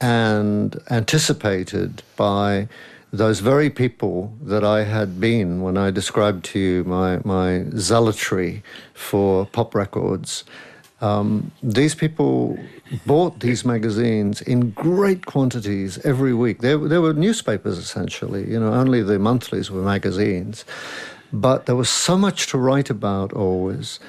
[0.00, 2.68] and anticipated by
[3.12, 8.62] those very people that I had been when I described to you my my zealotry
[8.94, 10.44] for pop records.
[11.00, 12.58] Um, these people
[13.06, 16.60] bought these magazines in great quantities every week.
[16.60, 20.64] They, they were newspapers essentially, you know, only the monthlies were magazines.
[21.32, 24.00] But there was so much to write about always.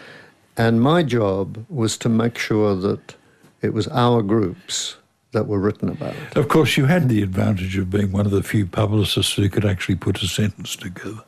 [0.57, 3.15] And my job was to make sure that
[3.61, 4.95] it was our groups
[5.31, 6.15] that were written about.
[6.35, 9.65] Of course, you had the advantage of being one of the few publicists who could
[9.65, 11.23] actually put a sentence together.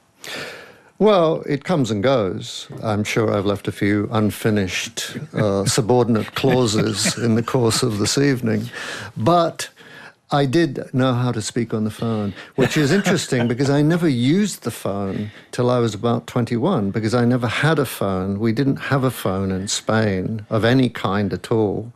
[1.01, 2.67] Well, it comes and goes.
[2.83, 8.19] I'm sure I've left a few unfinished uh, subordinate clauses in the course of this
[8.19, 8.69] evening.
[9.17, 9.69] But
[10.29, 14.07] I did know how to speak on the phone, which is interesting because I never
[14.07, 18.39] used the phone till I was about 21 because I never had a phone.
[18.39, 21.91] We didn't have a phone in Spain of any kind at all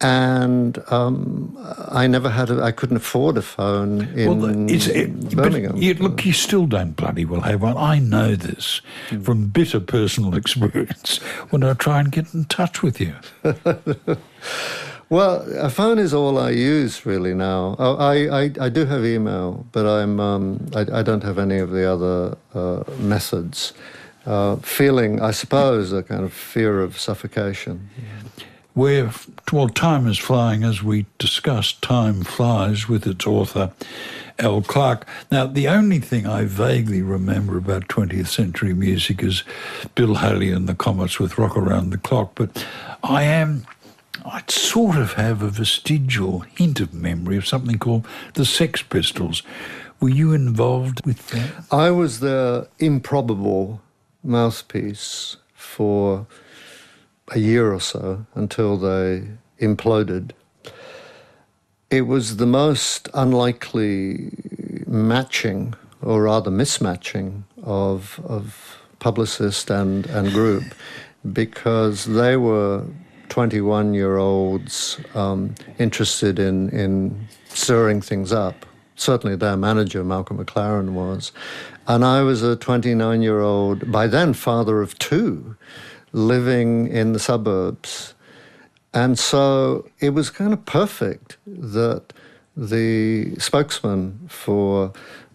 [0.00, 1.56] and um,
[1.90, 5.76] I never had a, I couldn't afford a phone in well, it's, it, Birmingham.
[5.76, 7.76] You, look, you still don't bloody well have one.
[7.76, 9.22] I know this mm.
[9.22, 11.18] from bitter personal experience
[11.50, 13.14] when I try and get in touch with you.
[15.10, 17.76] well, a phone is all I use really now.
[17.78, 21.58] Oh, I, I, I do have email, but I'm um, I, I, don't have any
[21.58, 23.74] of the other uh, methods.
[24.26, 27.88] Uh, feeling, I suppose, a kind of fear of suffocation.
[27.96, 28.19] Yeah
[28.74, 29.10] where,
[29.52, 33.72] well, time is flying, as we discussed, Time Flies with its author,
[34.38, 35.06] Al Clark.
[35.30, 39.42] Now, the only thing I vaguely remember about 20th century music is
[39.94, 42.64] Bill Haley and the Comets with Rock Around the Clock, but
[43.02, 43.66] I am.
[44.22, 49.42] I sort of have a vestigial hint of memory of something called the Sex Pistols.
[49.98, 51.64] Were you involved with that?
[51.70, 53.80] I was the improbable
[54.22, 56.26] mouthpiece for
[57.30, 59.24] a year or so until they
[59.60, 60.32] imploded.
[61.90, 64.30] It was the most unlikely
[64.86, 70.64] matching, or rather mismatching, of, of publicist and, and group
[71.32, 72.84] because they were
[73.28, 78.66] 21 year olds um, interested in, in stirring things up.
[78.96, 81.32] Certainly, their manager, Malcolm McLaren, was.
[81.86, 85.56] And I was a 29 year old, by then father of two,
[86.12, 88.14] living in the suburbs.
[88.92, 92.12] And so it was kind of perfect that
[92.56, 94.92] the spokesman for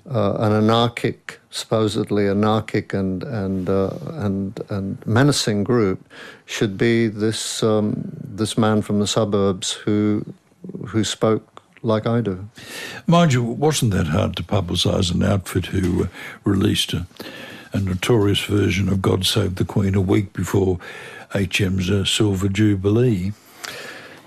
[0.09, 6.07] uh, an anarchic, supposedly anarchic and and uh, and and menacing group,
[6.45, 10.23] should be this um, this man from the suburbs who
[10.85, 12.47] who spoke like I do.
[13.07, 16.07] Mind you, it wasn't that hard to publicise an outfit who
[16.43, 17.07] released a
[17.75, 20.79] a notorious version of God Save the Queen a week before
[21.31, 23.33] HM's uh, Silver Jubilee.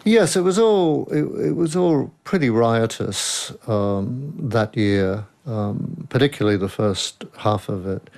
[0.05, 6.59] Yes, it was all it, it was all pretty riotous um, that year, um, particularly
[6.59, 8.11] the first half of it.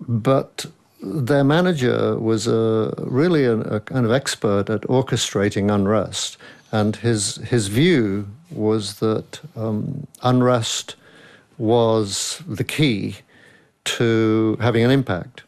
[0.00, 0.66] But
[1.02, 6.36] their manager was a, really a, a kind of expert at orchestrating unrest,
[6.72, 10.96] and his his view was that um, unrest
[11.56, 13.16] was the key
[13.84, 15.42] to having an impact.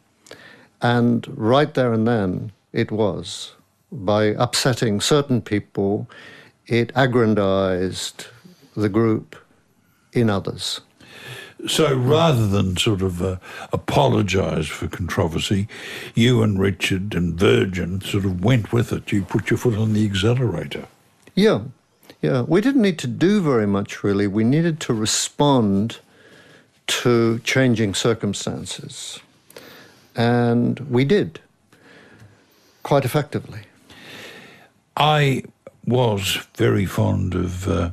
[0.81, 3.53] And right there and then, it was.
[3.91, 6.09] By upsetting certain people,
[6.67, 8.27] it aggrandized
[8.75, 9.35] the group
[10.13, 10.81] in others.
[11.67, 13.37] So rather than sort of uh,
[13.73, 15.67] apologise for controversy,
[16.13, 19.11] you and Richard and Virgin sort of went with it.
[19.11, 20.87] You put your foot on the accelerator.
[21.33, 21.61] Yeah,
[22.21, 22.41] yeah.
[22.41, 24.27] We didn't need to do very much, really.
[24.27, 25.99] We needed to respond
[26.87, 29.19] to changing circumstances.
[30.15, 31.39] And we did
[32.83, 33.61] quite effectively.
[34.95, 35.43] I
[35.85, 37.91] was very fond of uh,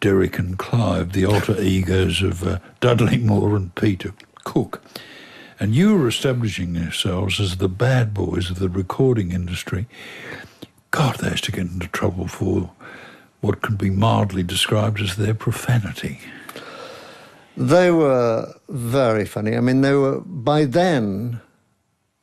[0.00, 4.12] Derek and Clive, the alter egos of uh, Dudley Moore and Peter
[4.44, 4.82] Cook.
[5.58, 9.86] And you were establishing yourselves as the bad boys of the recording industry.
[10.90, 12.70] God, they used to get into trouble for
[13.40, 16.20] what can be mildly described as their profanity.
[17.56, 19.56] They were very funny.
[19.56, 21.40] I mean, they were, by then,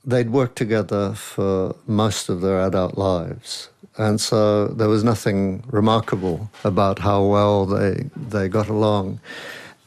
[0.04, 3.70] they'd worked together for most of their adult lives.
[3.98, 9.20] And so there was nothing remarkable about how well they, they got along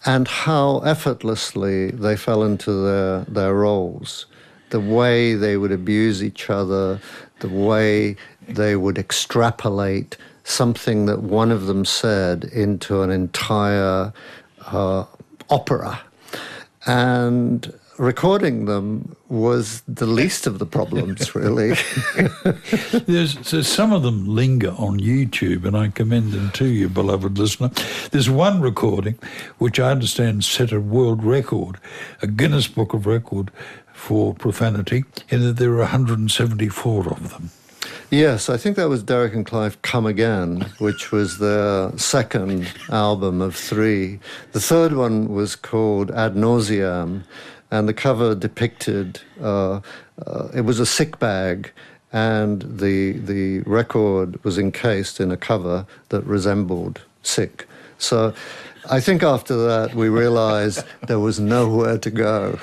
[0.04, 4.26] and how effortlessly they fell into their, their roles.
[4.70, 7.00] The way they would abuse each other,
[7.40, 8.16] the way
[8.48, 14.12] they would extrapolate something that one of them said into an entire
[14.66, 15.04] uh,
[15.52, 16.00] opera.
[16.86, 21.74] And recording them was the least of the problems, really.
[23.06, 27.38] there's, there's, some of them linger on YouTube, and I commend them to you, beloved
[27.38, 27.70] listener.
[28.10, 29.18] There's one recording
[29.58, 31.78] which I understand set a world record,
[32.22, 33.50] a Guinness Book of Record
[33.92, 37.50] for profanity, in that there are 174 of them.
[38.12, 43.40] Yes, I think that was Derek and Clive Come Again, which was their second album
[43.40, 44.20] of three.
[44.52, 47.24] The third one was called Ad Nauseam,
[47.70, 49.80] and the cover depicted uh,
[50.26, 51.72] uh, it was a sick bag,
[52.12, 57.66] and the the record was encased in a cover that resembled sick.
[57.96, 58.34] So.
[58.90, 62.58] I think after that we realized there was nowhere to go.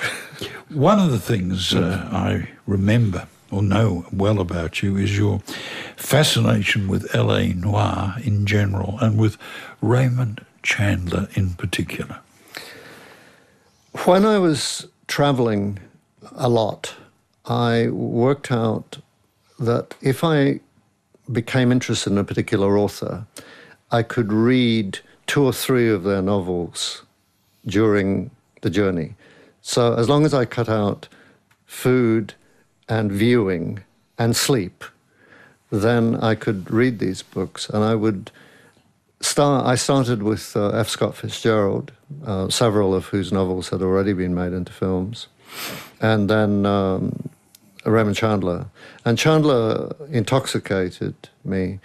[0.67, 5.39] One of the things uh, I remember or know well about you is your
[5.95, 7.53] fascination with L.A.
[7.53, 9.37] noir in general and with
[9.81, 12.19] Raymond Chandler in particular.
[14.05, 15.79] When I was traveling
[16.35, 16.95] a lot,
[17.45, 18.99] I worked out
[19.59, 20.59] that if I
[21.31, 23.25] became interested in a particular author,
[23.91, 27.03] I could read two or three of their novels
[27.65, 28.31] during
[28.61, 29.15] the journey.
[29.61, 31.07] So as long as I cut out
[31.65, 32.33] food
[32.89, 33.83] and viewing
[34.17, 34.83] and sleep,
[35.71, 38.31] then I could read these books and I would
[39.21, 39.65] start.
[39.65, 40.89] I started with uh, F.
[40.89, 41.91] Scott Fitzgerald,
[42.25, 45.27] uh, several of whose novels had already been made into films,
[46.01, 47.29] and then um,
[47.85, 48.65] Raymond Chandler.
[49.05, 51.15] And Chandler intoxicated
[51.45, 51.79] me,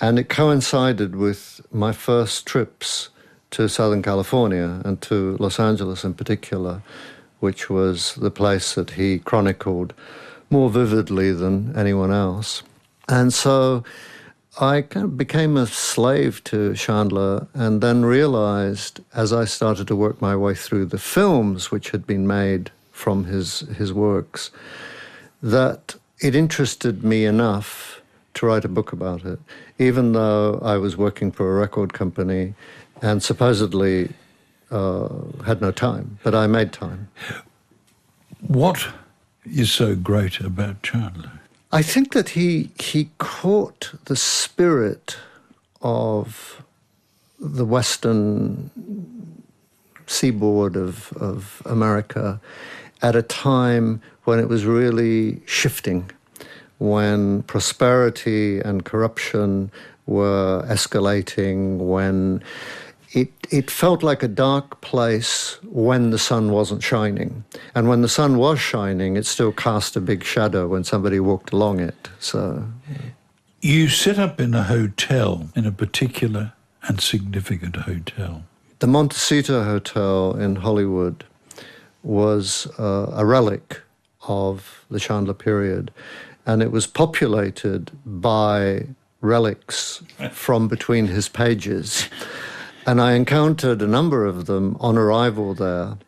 [0.00, 3.10] and it coincided with my first trips
[3.50, 6.82] to Southern California and to Los Angeles in particular,
[7.40, 9.94] which was the place that he chronicled
[10.50, 12.62] more vividly than anyone else.
[13.08, 13.84] And so
[14.60, 19.96] I kind of became a slave to Chandler and then realized as I started to
[19.96, 24.50] work my way through the films which had been made from his, his works
[25.42, 28.00] that it interested me enough
[28.34, 29.38] to write a book about it,
[29.78, 32.54] even though I was working for a record company
[33.00, 34.10] and supposedly
[34.70, 35.08] uh,
[35.46, 37.08] had no time, but I made time.
[38.40, 38.88] What
[39.52, 41.32] is so great about Chandler?
[41.70, 45.16] I think that he he caught the spirit
[45.82, 46.62] of
[47.38, 48.70] the western
[50.06, 52.40] seaboard of, of America
[53.02, 56.10] at a time when it was really shifting,
[56.78, 59.70] when prosperity and corruption
[60.06, 62.42] were escalating, when
[63.12, 67.44] it, it felt like a dark place when the sun wasn't shining.
[67.74, 71.52] And when the sun was shining, it still cast a big shadow when somebody walked
[71.52, 72.08] along it.
[72.18, 72.64] So.
[73.60, 76.52] You set up in a hotel, in a particular
[76.82, 78.44] and significant hotel.
[78.80, 81.24] The Montecito Hotel in Hollywood
[82.02, 83.80] was uh, a relic
[84.28, 85.90] of the Chandler period,
[86.46, 88.86] and it was populated by
[89.20, 92.08] relics from between his pages.
[92.88, 95.98] And I encountered a number of them on arrival there,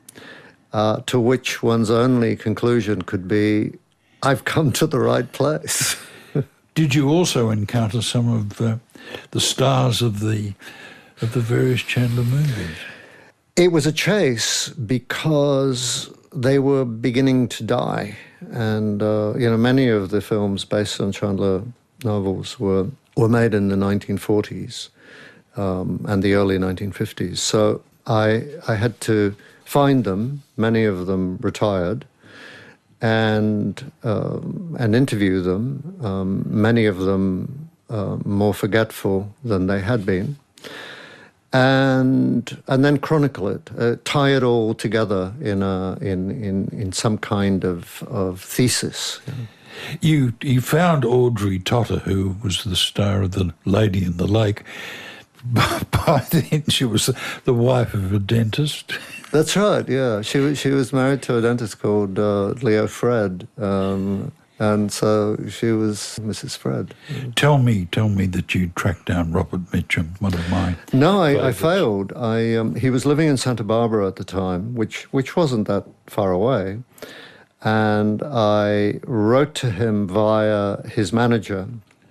[0.73, 3.75] uh, to which one's only conclusion could be
[4.23, 5.97] I've come to the right place.
[6.75, 8.81] Did you also encounter some of the,
[9.33, 10.55] the stars of the,
[11.21, 12.79] of the various Chandler movies?
[13.57, 18.17] It was a chase because they were beginning to die.
[18.53, 21.63] And, uh, you know, many of the films based on Chandler
[22.05, 22.87] novels were,
[23.19, 24.89] were made in the 1940s
[25.57, 27.39] um, and the early 1950s.
[27.39, 29.35] So I, I had to
[29.65, 32.05] find them, many of them retired,
[33.01, 40.07] and, um, and interview them, um, many of them uh, more forgetful than they had
[40.07, 40.37] been.
[41.53, 46.93] And and then chronicle it, uh, tie it all together in a in in, in
[46.93, 49.21] some kind of of thesis.
[49.27, 49.49] You, know.
[50.01, 54.63] you you found Audrey Totter, who was the star of the Lady in the Lake,
[55.45, 57.11] by then she was
[57.45, 58.99] the wife of a dentist.
[59.33, 59.89] That's right.
[59.89, 64.93] Yeah, she was she was married to a dentist called uh, Leo Fred, um, and
[64.93, 66.57] so she was Mrs.
[66.57, 66.95] Fred.
[67.37, 70.77] Tell me, tell me that you tracked down Robert Mitchum, one of my.
[70.93, 72.13] No, I, I failed.
[72.15, 75.87] I um, he was living in Santa Barbara at the time, which which wasn't that
[76.07, 76.83] far away,
[77.63, 81.69] and I wrote to him via his manager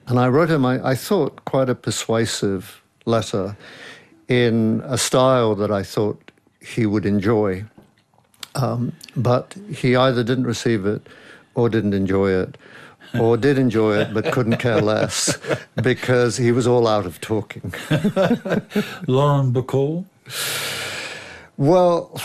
[0.07, 3.57] And I wrote him, I, I thought, quite a persuasive letter
[4.27, 6.31] in a style that I thought
[6.61, 7.65] he would enjoy.
[8.55, 11.01] Um, but he either didn't receive it
[11.55, 12.57] or didn't enjoy it,
[13.19, 15.37] or did enjoy it but couldn't care less
[15.83, 17.73] because he was all out of talking.
[19.07, 20.05] Lauren Bacall?
[21.57, 22.19] Well,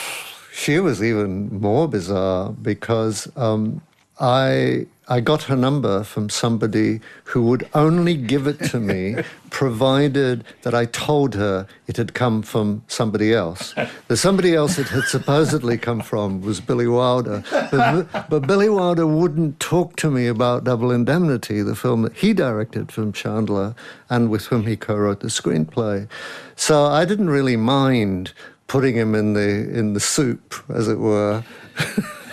[0.53, 3.80] she was even more bizarre because um,
[4.21, 9.17] I I got her number from somebody who would only give it to me
[9.51, 13.75] provided that I told her it had come from somebody else.
[14.09, 17.45] The somebody else it had supposedly come from was Billy Wilder.
[17.51, 22.33] But, but, Billy Wilder wouldn't talk to me about Double Indemnity, the film that he
[22.33, 23.75] directed from Chandler
[24.09, 26.09] and with whom he co wrote the screenplay.
[26.57, 28.33] So I didn't really mind
[28.69, 31.45] putting him in the, in the soup, as it were.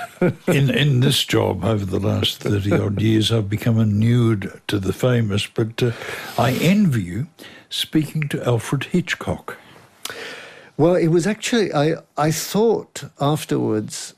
[0.47, 4.93] in in this job over the last thirty odd years, I've become inured to the
[4.93, 5.91] famous, but uh,
[6.37, 7.27] I envy you
[7.69, 9.57] speaking to Alfred Hitchcock.
[10.77, 14.13] Well, it was actually I I thought afterwards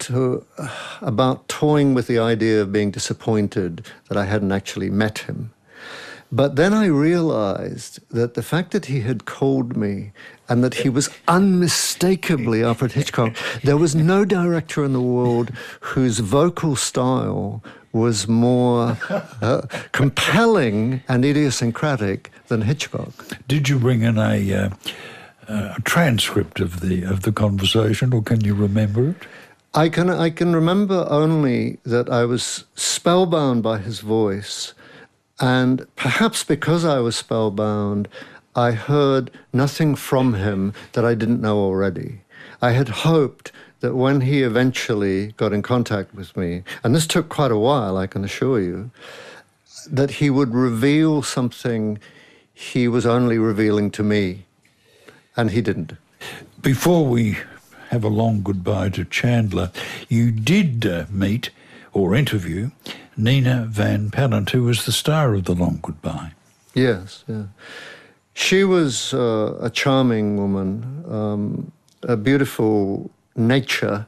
[0.00, 0.68] to uh,
[1.00, 5.53] about toying with the idea of being disappointed that I hadn't actually met him.
[6.34, 10.10] But then I realized that the fact that he had called me
[10.48, 15.52] and that he was unmistakably Alfred Hitchcock, there was no director in the world
[15.94, 17.62] whose vocal style
[17.92, 18.98] was more
[19.40, 19.62] uh,
[19.92, 23.12] compelling and idiosyncratic than Hitchcock.
[23.46, 24.70] Did you bring in a, uh,
[25.46, 29.16] a transcript of the of the conversation, or can you remember it?
[29.72, 34.73] I can I can remember only that I was spellbound by his voice
[35.40, 38.08] and perhaps because I was spellbound,
[38.54, 42.20] I heard nothing from him that I didn't know already.
[42.62, 47.28] I had hoped that when he eventually got in contact with me, and this took
[47.28, 48.90] quite a while, I can assure you,
[49.90, 51.98] that he would reveal something
[52.52, 54.46] he was only revealing to me,
[55.36, 55.94] and he didn't.
[56.62, 57.38] Before we
[57.90, 59.72] have a long goodbye to Chandler,
[60.08, 61.50] you did uh, meet
[61.94, 62.70] or interview
[63.16, 66.32] Nina Van Pallandt, who was the star of The Long Goodbye.
[66.74, 67.44] Yes, yeah.
[68.34, 71.72] She was uh, a charming woman, um,
[72.02, 74.06] a beautiful nature,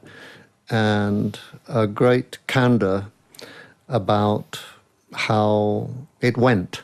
[0.69, 3.05] and a great candor
[3.87, 4.59] about
[5.13, 6.81] how it went.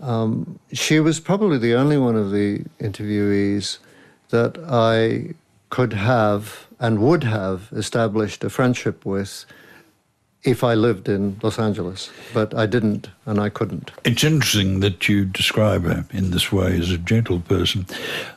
[0.00, 3.78] Um, she was probably the only one of the interviewees
[4.30, 5.34] that I
[5.70, 9.46] could have and would have established a friendship with
[10.44, 13.92] if I lived in Los Angeles, but I didn't and I couldn't.
[14.04, 17.86] It's interesting that you describe her in this way as a gentle person.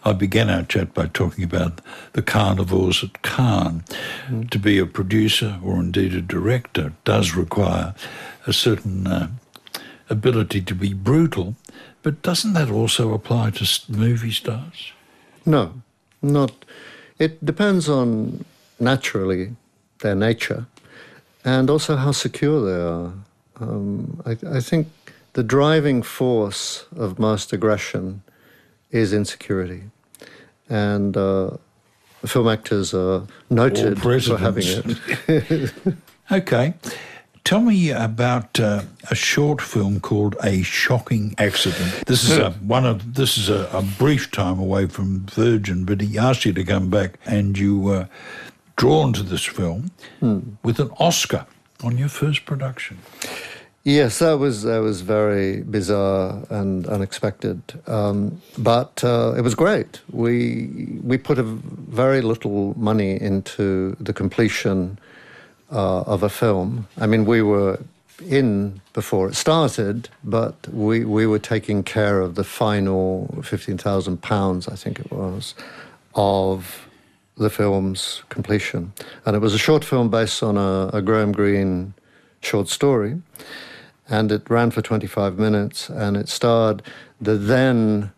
[0.03, 1.81] I began our chat by talking about
[2.13, 3.83] the carnivores at Cannes.
[4.27, 4.49] Mm.
[4.51, 7.95] To be a producer or indeed a director does require
[8.45, 9.29] a certain uh,
[10.07, 11.55] ability to be brutal,
[12.03, 14.91] but doesn't that also apply to movie stars?
[15.43, 15.73] No,
[16.21, 16.51] not.
[17.17, 18.45] It depends on
[18.79, 19.55] naturally
[19.99, 20.67] their nature
[21.45, 23.13] and also how secure they are.
[23.61, 24.87] Um, I, I, think
[25.33, 28.23] the driving force of most aggression
[28.91, 29.83] is insecurity.
[30.67, 31.51] And uh,
[32.25, 35.73] film actors are noted for having it.
[36.31, 36.73] okay.
[37.45, 38.81] Tell me about uh,
[39.11, 42.07] a short film called A Shocking Accident.
[42.07, 46.01] This is a one of this is a, a brief time away from Virgin, but
[46.01, 48.05] he asked you to come back, and you uh,
[48.75, 50.39] drawn to this film hmm.
[50.63, 51.45] with an Oscar
[51.83, 52.99] on your first production.
[53.83, 60.01] Yes, that was that was very bizarre and unexpected, um, but uh, it was great.
[60.11, 64.97] We we put a very little money into the completion
[65.71, 66.87] uh, of a film.
[66.97, 67.77] I mean, we were
[68.27, 74.23] in before it started, but we we were taking care of the final fifteen thousand
[74.23, 75.53] pounds, I think it was,
[76.15, 76.84] of
[77.37, 78.93] the film's completion.
[79.25, 81.93] And it was a short film based on a, a Graham Greene
[82.41, 83.21] short story.
[84.07, 86.81] And it ran for 25 minutes and it starred
[87.19, 88.11] the then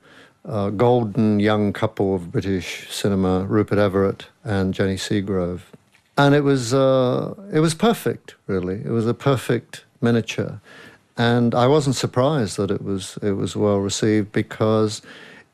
[0.45, 5.61] uh, golden young couple of British cinema, Rupert Everett and Jenny Seagrove.
[6.17, 8.81] And it was, uh, it was perfect, really.
[8.83, 10.59] It was a perfect miniature.
[11.15, 15.01] And I wasn't surprised that it was, it was well received because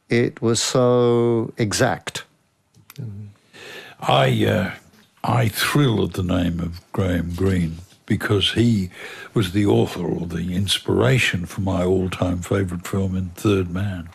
[0.09, 2.23] it was so exact.
[4.07, 4.71] I uh,
[5.23, 8.89] I thrill at the name of Graham Greene because he
[9.33, 14.09] was the author or the inspiration for my all-time favourite film in Third Man.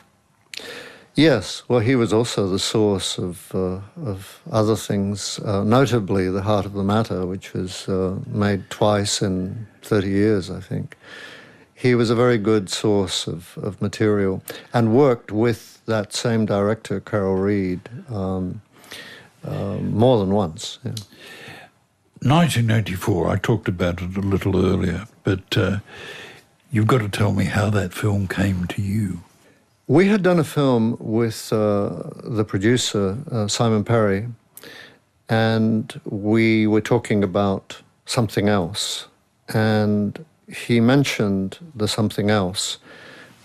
[1.14, 6.42] Yes, well, he was also the source of uh, of other things, uh, notably The
[6.42, 10.96] Heart of the Matter, which was uh, made twice in thirty years, I think.
[11.78, 14.42] he was a very good source of, of material
[14.74, 17.80] and worked with that same director, Carol Reed,
[18.10, 18.60] um,
[19.44, 20.78] uh, more than once.
[20.84, 20.92] Yeah.
[22.22, 25.78] 1984, I talked about it a little earlier, but uh,
[26.72, 29.20] you've got to tell me how that film came to you.
[29.86, 34.28] We had done a film with uh, the producer, uh, Simon Perry,
[35.28, 39.06] and we were talking about something else.
[39.48, 42.78] And he mentioned the something else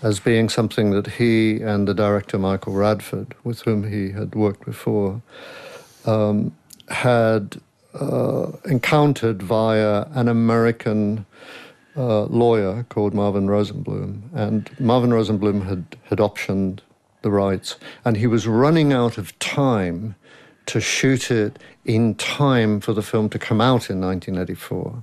[0.02, 4.64] as being something that he and the director Michael Radford, with whom he had worked
[4.64, 5.22] before,
[6.06, 6.54] um,
[6.88, 7.60] had
[7.94, 11.26] uh, encountered via an American
[11.96, 14.22] uh, lawyer called Marvin Rosenblum.
[14.34, 16.80] And Marvin Rosenblum had, had optioned
[17.22, 20.14] the rights, and he was running out of time
[20.66, 25.02] to shoot it in time for the film to come out in 1984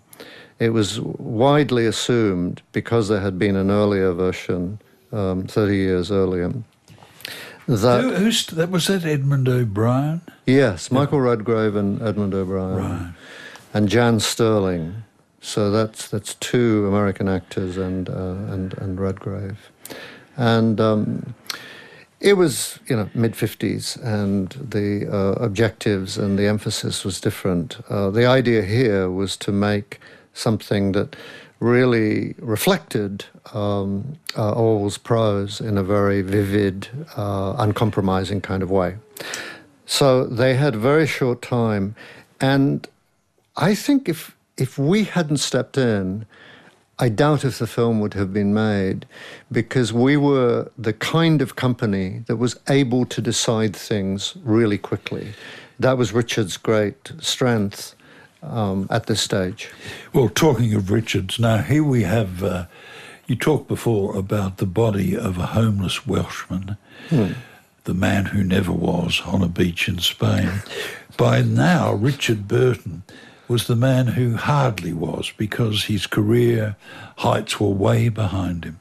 [0.62, 4.80] it was widely assumed because there had been an earlier version
[5.12, 6.54] um, 30 years earlier.
[7.68, 10.22] That, Who, who's, that was that Edmund O'Brien?
[10.46, 11.30] Yes, Michael yeah.
[11.30, 12.78] Redgrave and Edmund O'Brien.
[12.78, 13.14] Right.
[13.74, 15.04] And Jan Sterling.
[15.42, 19.72] So that's that's two American actors and uh, and and Redgrave,
[20.38, 21.34] and um,
[22.20, 27.80] it was you know mid fifties, and the uh, objectives and the emphasis was different.
[27.90, 30.00] Uh, the idea here was to make
[30.34, 31.16] something that
[31.62, 38.98] really reflected um, uh, Orwell's prose in a very vivid, uh, uncompromising kind of way.
[39.86, 41.96] So they had very short time,
[42.42, 42.88] and
[43.56, 46.26] I think if if we hadn't stepped in,
[47.00, 49.06] I doubt if the film would have been made
[49.52, 55.34] because we were the kind of company that was able to decide things really quickly.
[55.80, 57.96] That was Richard's great strength
[58.42, 59.70] um, at this stage.
[60.14, 62.44] Well, talking of Richards, now here we have.
[62.44, 62.66] Uh,
[63.28, 66.76] you talked before about the body of a homeless Welshman,
[67.10, 67.32] hmm.
[67.86, 70.64] the man who never was, on a beach in Spain.
[71.18, 73.04] By now, Richard Burton
[73.48, 76.76] was the man who hardly was because his career
[77.18, 78.80] heights were way behind him.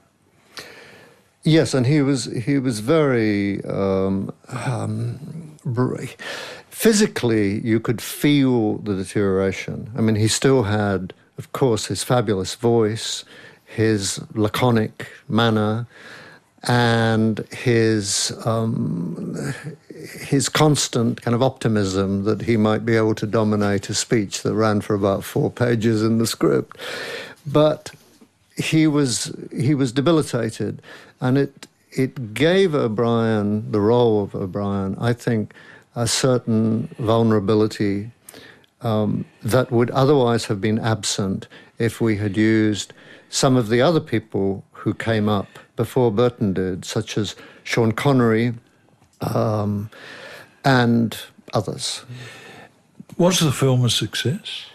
[1.42, 5.56] Yes, and he was he was very um, um,
[6.80, 9.90] physically, you could feel the deterioration.
[9.94, 13.22] I mean, he still had, of course, his fabulous voice,
[13.66, 15.86] his laconic manner,
[16.62, 19.36] and his um,
[20.20, 24.54] his constant kind of optimism that he might be able to dominate a speech that
[24.54, 26.78] ran for about four pages in the script.
[27.46, 27.90] But
[28.56, 30.80] he was he was debilitated,
[31.20, 35.52] and it it gave O'Brien the role of O'Brien, I think
[35.94, 38.10] a certain vulnerability
[38.82, 42.92] um, that would otherwise have been absent if we had used
[43.28, 48.54] some of the other people who came up before Burton did, such as Sean Connery
[49.20, 49.90] um,
[50.64, 51.16] and
[51.52, 52.04] others.
[53.16, 54.66] Was the film a success?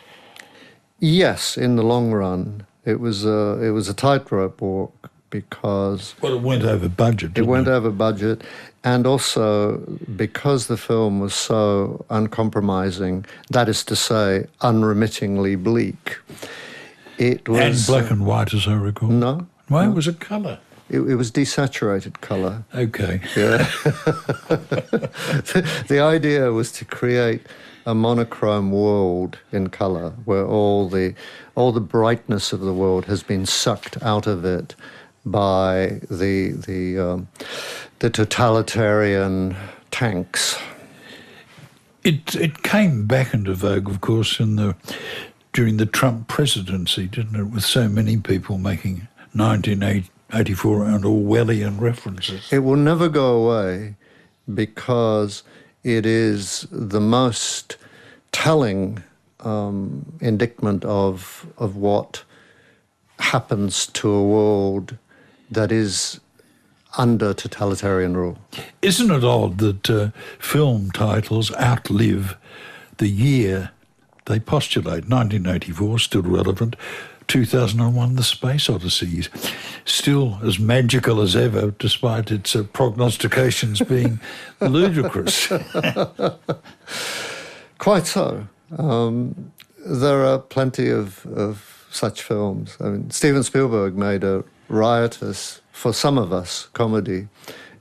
[0.99, 2.65] Yes, in the long run.
[2.85, 6.15] It was a, it was a tightrope walk because.
[6.21, 7.37] Well, it went over budget.
[7.37, 7.71] It went it?
[7.71, 8.43] over budget.
[8.83, 9.77] And also
[10.15, 16.17] because the film was so uncompromising, that is to say, unremittingly bleak.
[17.17, 17.59] It was.
[17.59, 19.09] And black and white, as I recall.
[19.09, 19.47] No.
[19.67, 19.91] Why no.
[19.91, 20.59] was it colour?
[20.89, 22.63] It, it, was desaturated colour.
[22.75, 23.19] Okay.
[23.35, 23.57] Yeah.
[25.87, 27.41] the idea was to create
[27.87, 31.15] a monochrome world in colour where all the
[31.55, 34.75] all the brightness of the world has been sucked out of it
[35.25, 37.27] by the the um,
[37.99, 39.55] the totalitarian
[39.91, 40.57] tanks.
[42.03, 44.75] It it came back into vogue, of course, in the
[45.53, 47.45] during the Trump presidency, didn't it?
[47.45, 52.51] With so many people making 1984 and Orwellian references.
[52.51, 53.95] It will never go away
[54.53, 55.43] because
[55.83, 57.77] it is the most
[58.31, 59.01] telling
[59.39, 62.23] um, indictment of of what
[63.19, 64.97] happens to a world
[65.51, 66.19] that is
[66.97, 68.37] under totalitarian rule.
[68.81, 72.37] Isn't it odd that uh, film titles outlive
[72.97, 73.71] the year
[74.25, 75.09] they postulate?
[75.09, 76.75] 1984, still relevant.
[77.27, 79.25] 2001, The Space Odyssey,
[79.83, 84.19] still as magical as ever, despite its uh, prognostications being
[84.61, 85.47] ludicrous.
[87.79, 88.47] Quite so.
[88.77, 89.51] Um,
[89.85, 92.77] there are plenty of, of such films.
[92.79, 97.27] I mean, Steven Spielberg made a riotous, for some of us, comedy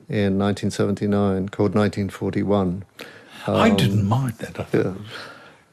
[0.09, 2.85] in 1979 called 1941.
[3.47, 4.67] Um, I didn't mind that.
[4.73, 4.95] yeah.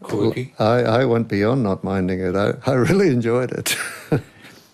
[0.04, 0.54] Quirky.
[0.58, 2.36] I, I went beyond not minding it.
[2.36, 3.76] I, I really enjoyed it.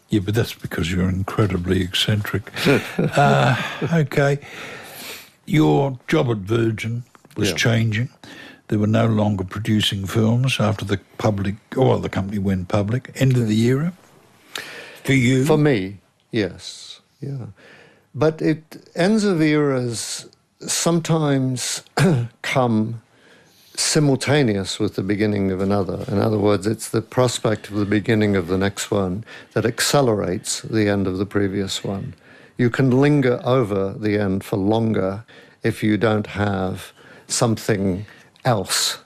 [0.10, 2.50] Yeah, but that's because you're incredibly eccentric.
[2.98, 3.62] uh,
[3.92, 4.40] okay.
[5.46, 7.04] Your job at Virgin
[7.36, 7.56] was Yeah.
[7.56, 8.10] changing.
[8.70, 13.12] They were no longer producing films after the public, or the company went public.
[13.16, 13.92] End of the era
[15.04, 15.44] for you.
[15.44, 15.98] For me,
[16.32, 17.48] yes, yeah.
[18.14, 20.28] But it ends of eras
[20.60, 21.84] sometimes
[22.42, 23.02] come
[23.76, 26.04] simultaneous with the beginning of another.
[26.08, 29.24] In other words, it's the prospect of the beginning of the next one
[29.54, 32.16] that accelerates the end of the previous one.
[32.58, 35.24] You can linger over the end for longer
[35.64, 36.92] if you don't have
[37.28, 38.08] something
[38.44, 38.98] else.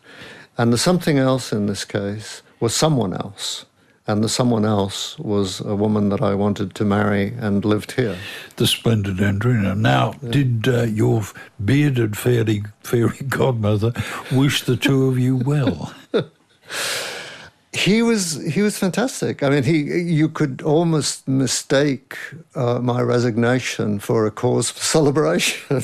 [0.57, 3.65] And the something else in this case was someone else.
[4.11, 8.17] And the someone else was a woman that I wanted to marry and lived here.
[8.57, 9.77] the splendid Andrina.
[9.77, 11.23] Now, did uh, your
[11.63, 13.93] bearded fairy, fairy godmother
[14.29, 15.93] wish the two of you well?
[17.73, 19.41] He was he was fantastic.
[19.41, 22.17] I mean, he you could almost mistake
[22.53, 25.83] uh, my resignation for a cause for celebration.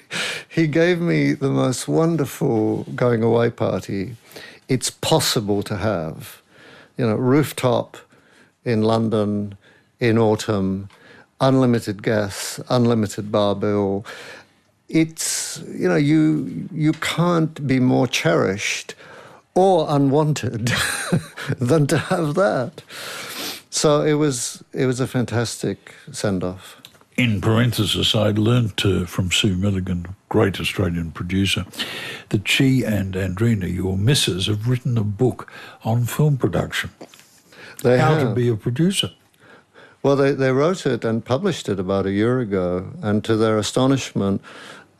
[0.48, 4.16] he gave me the most wonderful going away party.
[4.68, 6.42] It's possible to have,
[6.98, 7.96] you know, rooftop
[8.64, 9.56] in London
[10.00, 10.88] in autumn,
[11.40, 14.04] unlimited gas, unlimited bar bill.
[14.88, 18.94] It's you know you you can't be more cherished
[19.54, 20.72] or unwanted
[21.58, 22.82] than to have that.
[23.70, 26.77] So it was it was a fantastic send off.
[27.18, 31.66] In parenthesis, I learnt uh, from Sue Milliken, great Australian producer,
[32.28, 35.50] that she and Andrina, your missus, have written a book
[35.82, 36.90] on film production.
[37.82, 39.10] They How to be a producer.
[40.00, 43.58] Well, they, they wrote it and published it about a year ago, and to their
[43.58, 44.40] astonishment,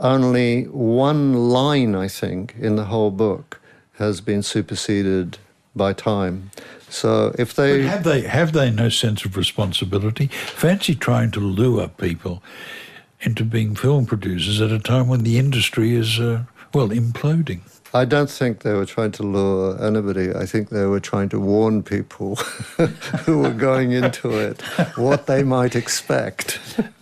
[0.00, 3.60] only one line, I think, in the whole book
[3.92, 5.38] has been superseded
[5.76, 6.50] by time.
[6.90, 10.28] So if But they have they have they no sense of responsibility?
[10.28, 12.42] Fancy trying to lure people
[13.20, 17.60] into being film producers at a time when the industry is uh, well imploding.
[17.94, 20.34] I don't think they were trying to lure anybody.
[20.34, 22.36] I think they were trying to warn people
[23.24, 24.60] who were going into it
[24.96, 26.60] what they might expect.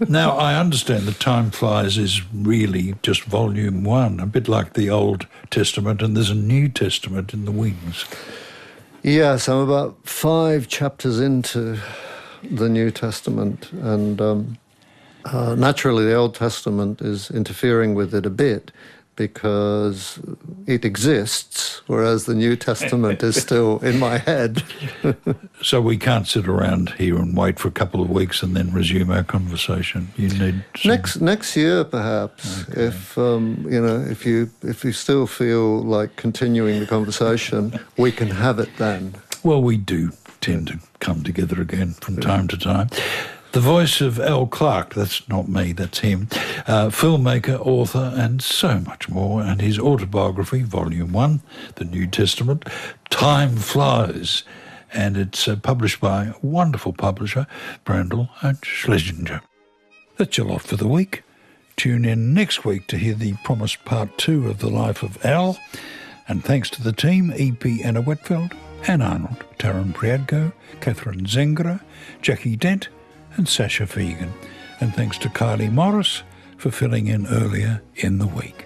[0.09, 4.89] Now, I understand that Time Flies is really just volume one, a bit like the
[4.89, 8.05] Old Testament, and there's a New Testament in the wings.
[9.07, 11.79] Yes, I'm about five chapters into
[12.43, 14.59] the New Testament, and um,
[15.25, 18.73] uh, naturally, the Old Testament is interfering with it a bit
[19.17, 20.21] because
[20.67, 24.63] it exists, whereas the New Testament is still in my head.
[25.63, 28.73] So we can't sit around here and wait for a couple of weeks and then
[28.75, 30.09] resume our conversation.
[30.17, 34.93] You need some- Next next year, perhaps, if um, you know, if you if you
[34.93, 39.15] still feel like continuing the conversation, we can have it then.
[39.43, 42.89] Well, we do tend to come together again from time to time.
[43.53, 46.29] The voice of Al Clark, that's not me, that's him,
[46.67, 49.41] uh, filmmaker, author, and so much more.
[49.41, 51.41] And his autobiography, Volume 1,
[51.77, 52.67] The New Testament,
[53.09, 54.43] Time Flies.
[54.93, 57.47] And it's uh, published by a wonderful publisher,
[57.85, 59.41] Brandl and Schlesinger.
[60.17, 61.23] That's your lot for the week.
[61.77, 65.59] Tune in next week to hear the promised part two of the life of Al.
[66.29, 68.53] And thanks to the team, EP Anna Whitfield,
[68.89, 71.81] Anne Arnold, Taryn Priadko, Catherine Zengra,
[72.23, 72.89] Jackie Dent,
[73.37, 74.31] and Sasha Fegan.
[74.81, 76.23] And thanks to Kylie Morris
[76.59, 78.66] for filling in earlier in the week.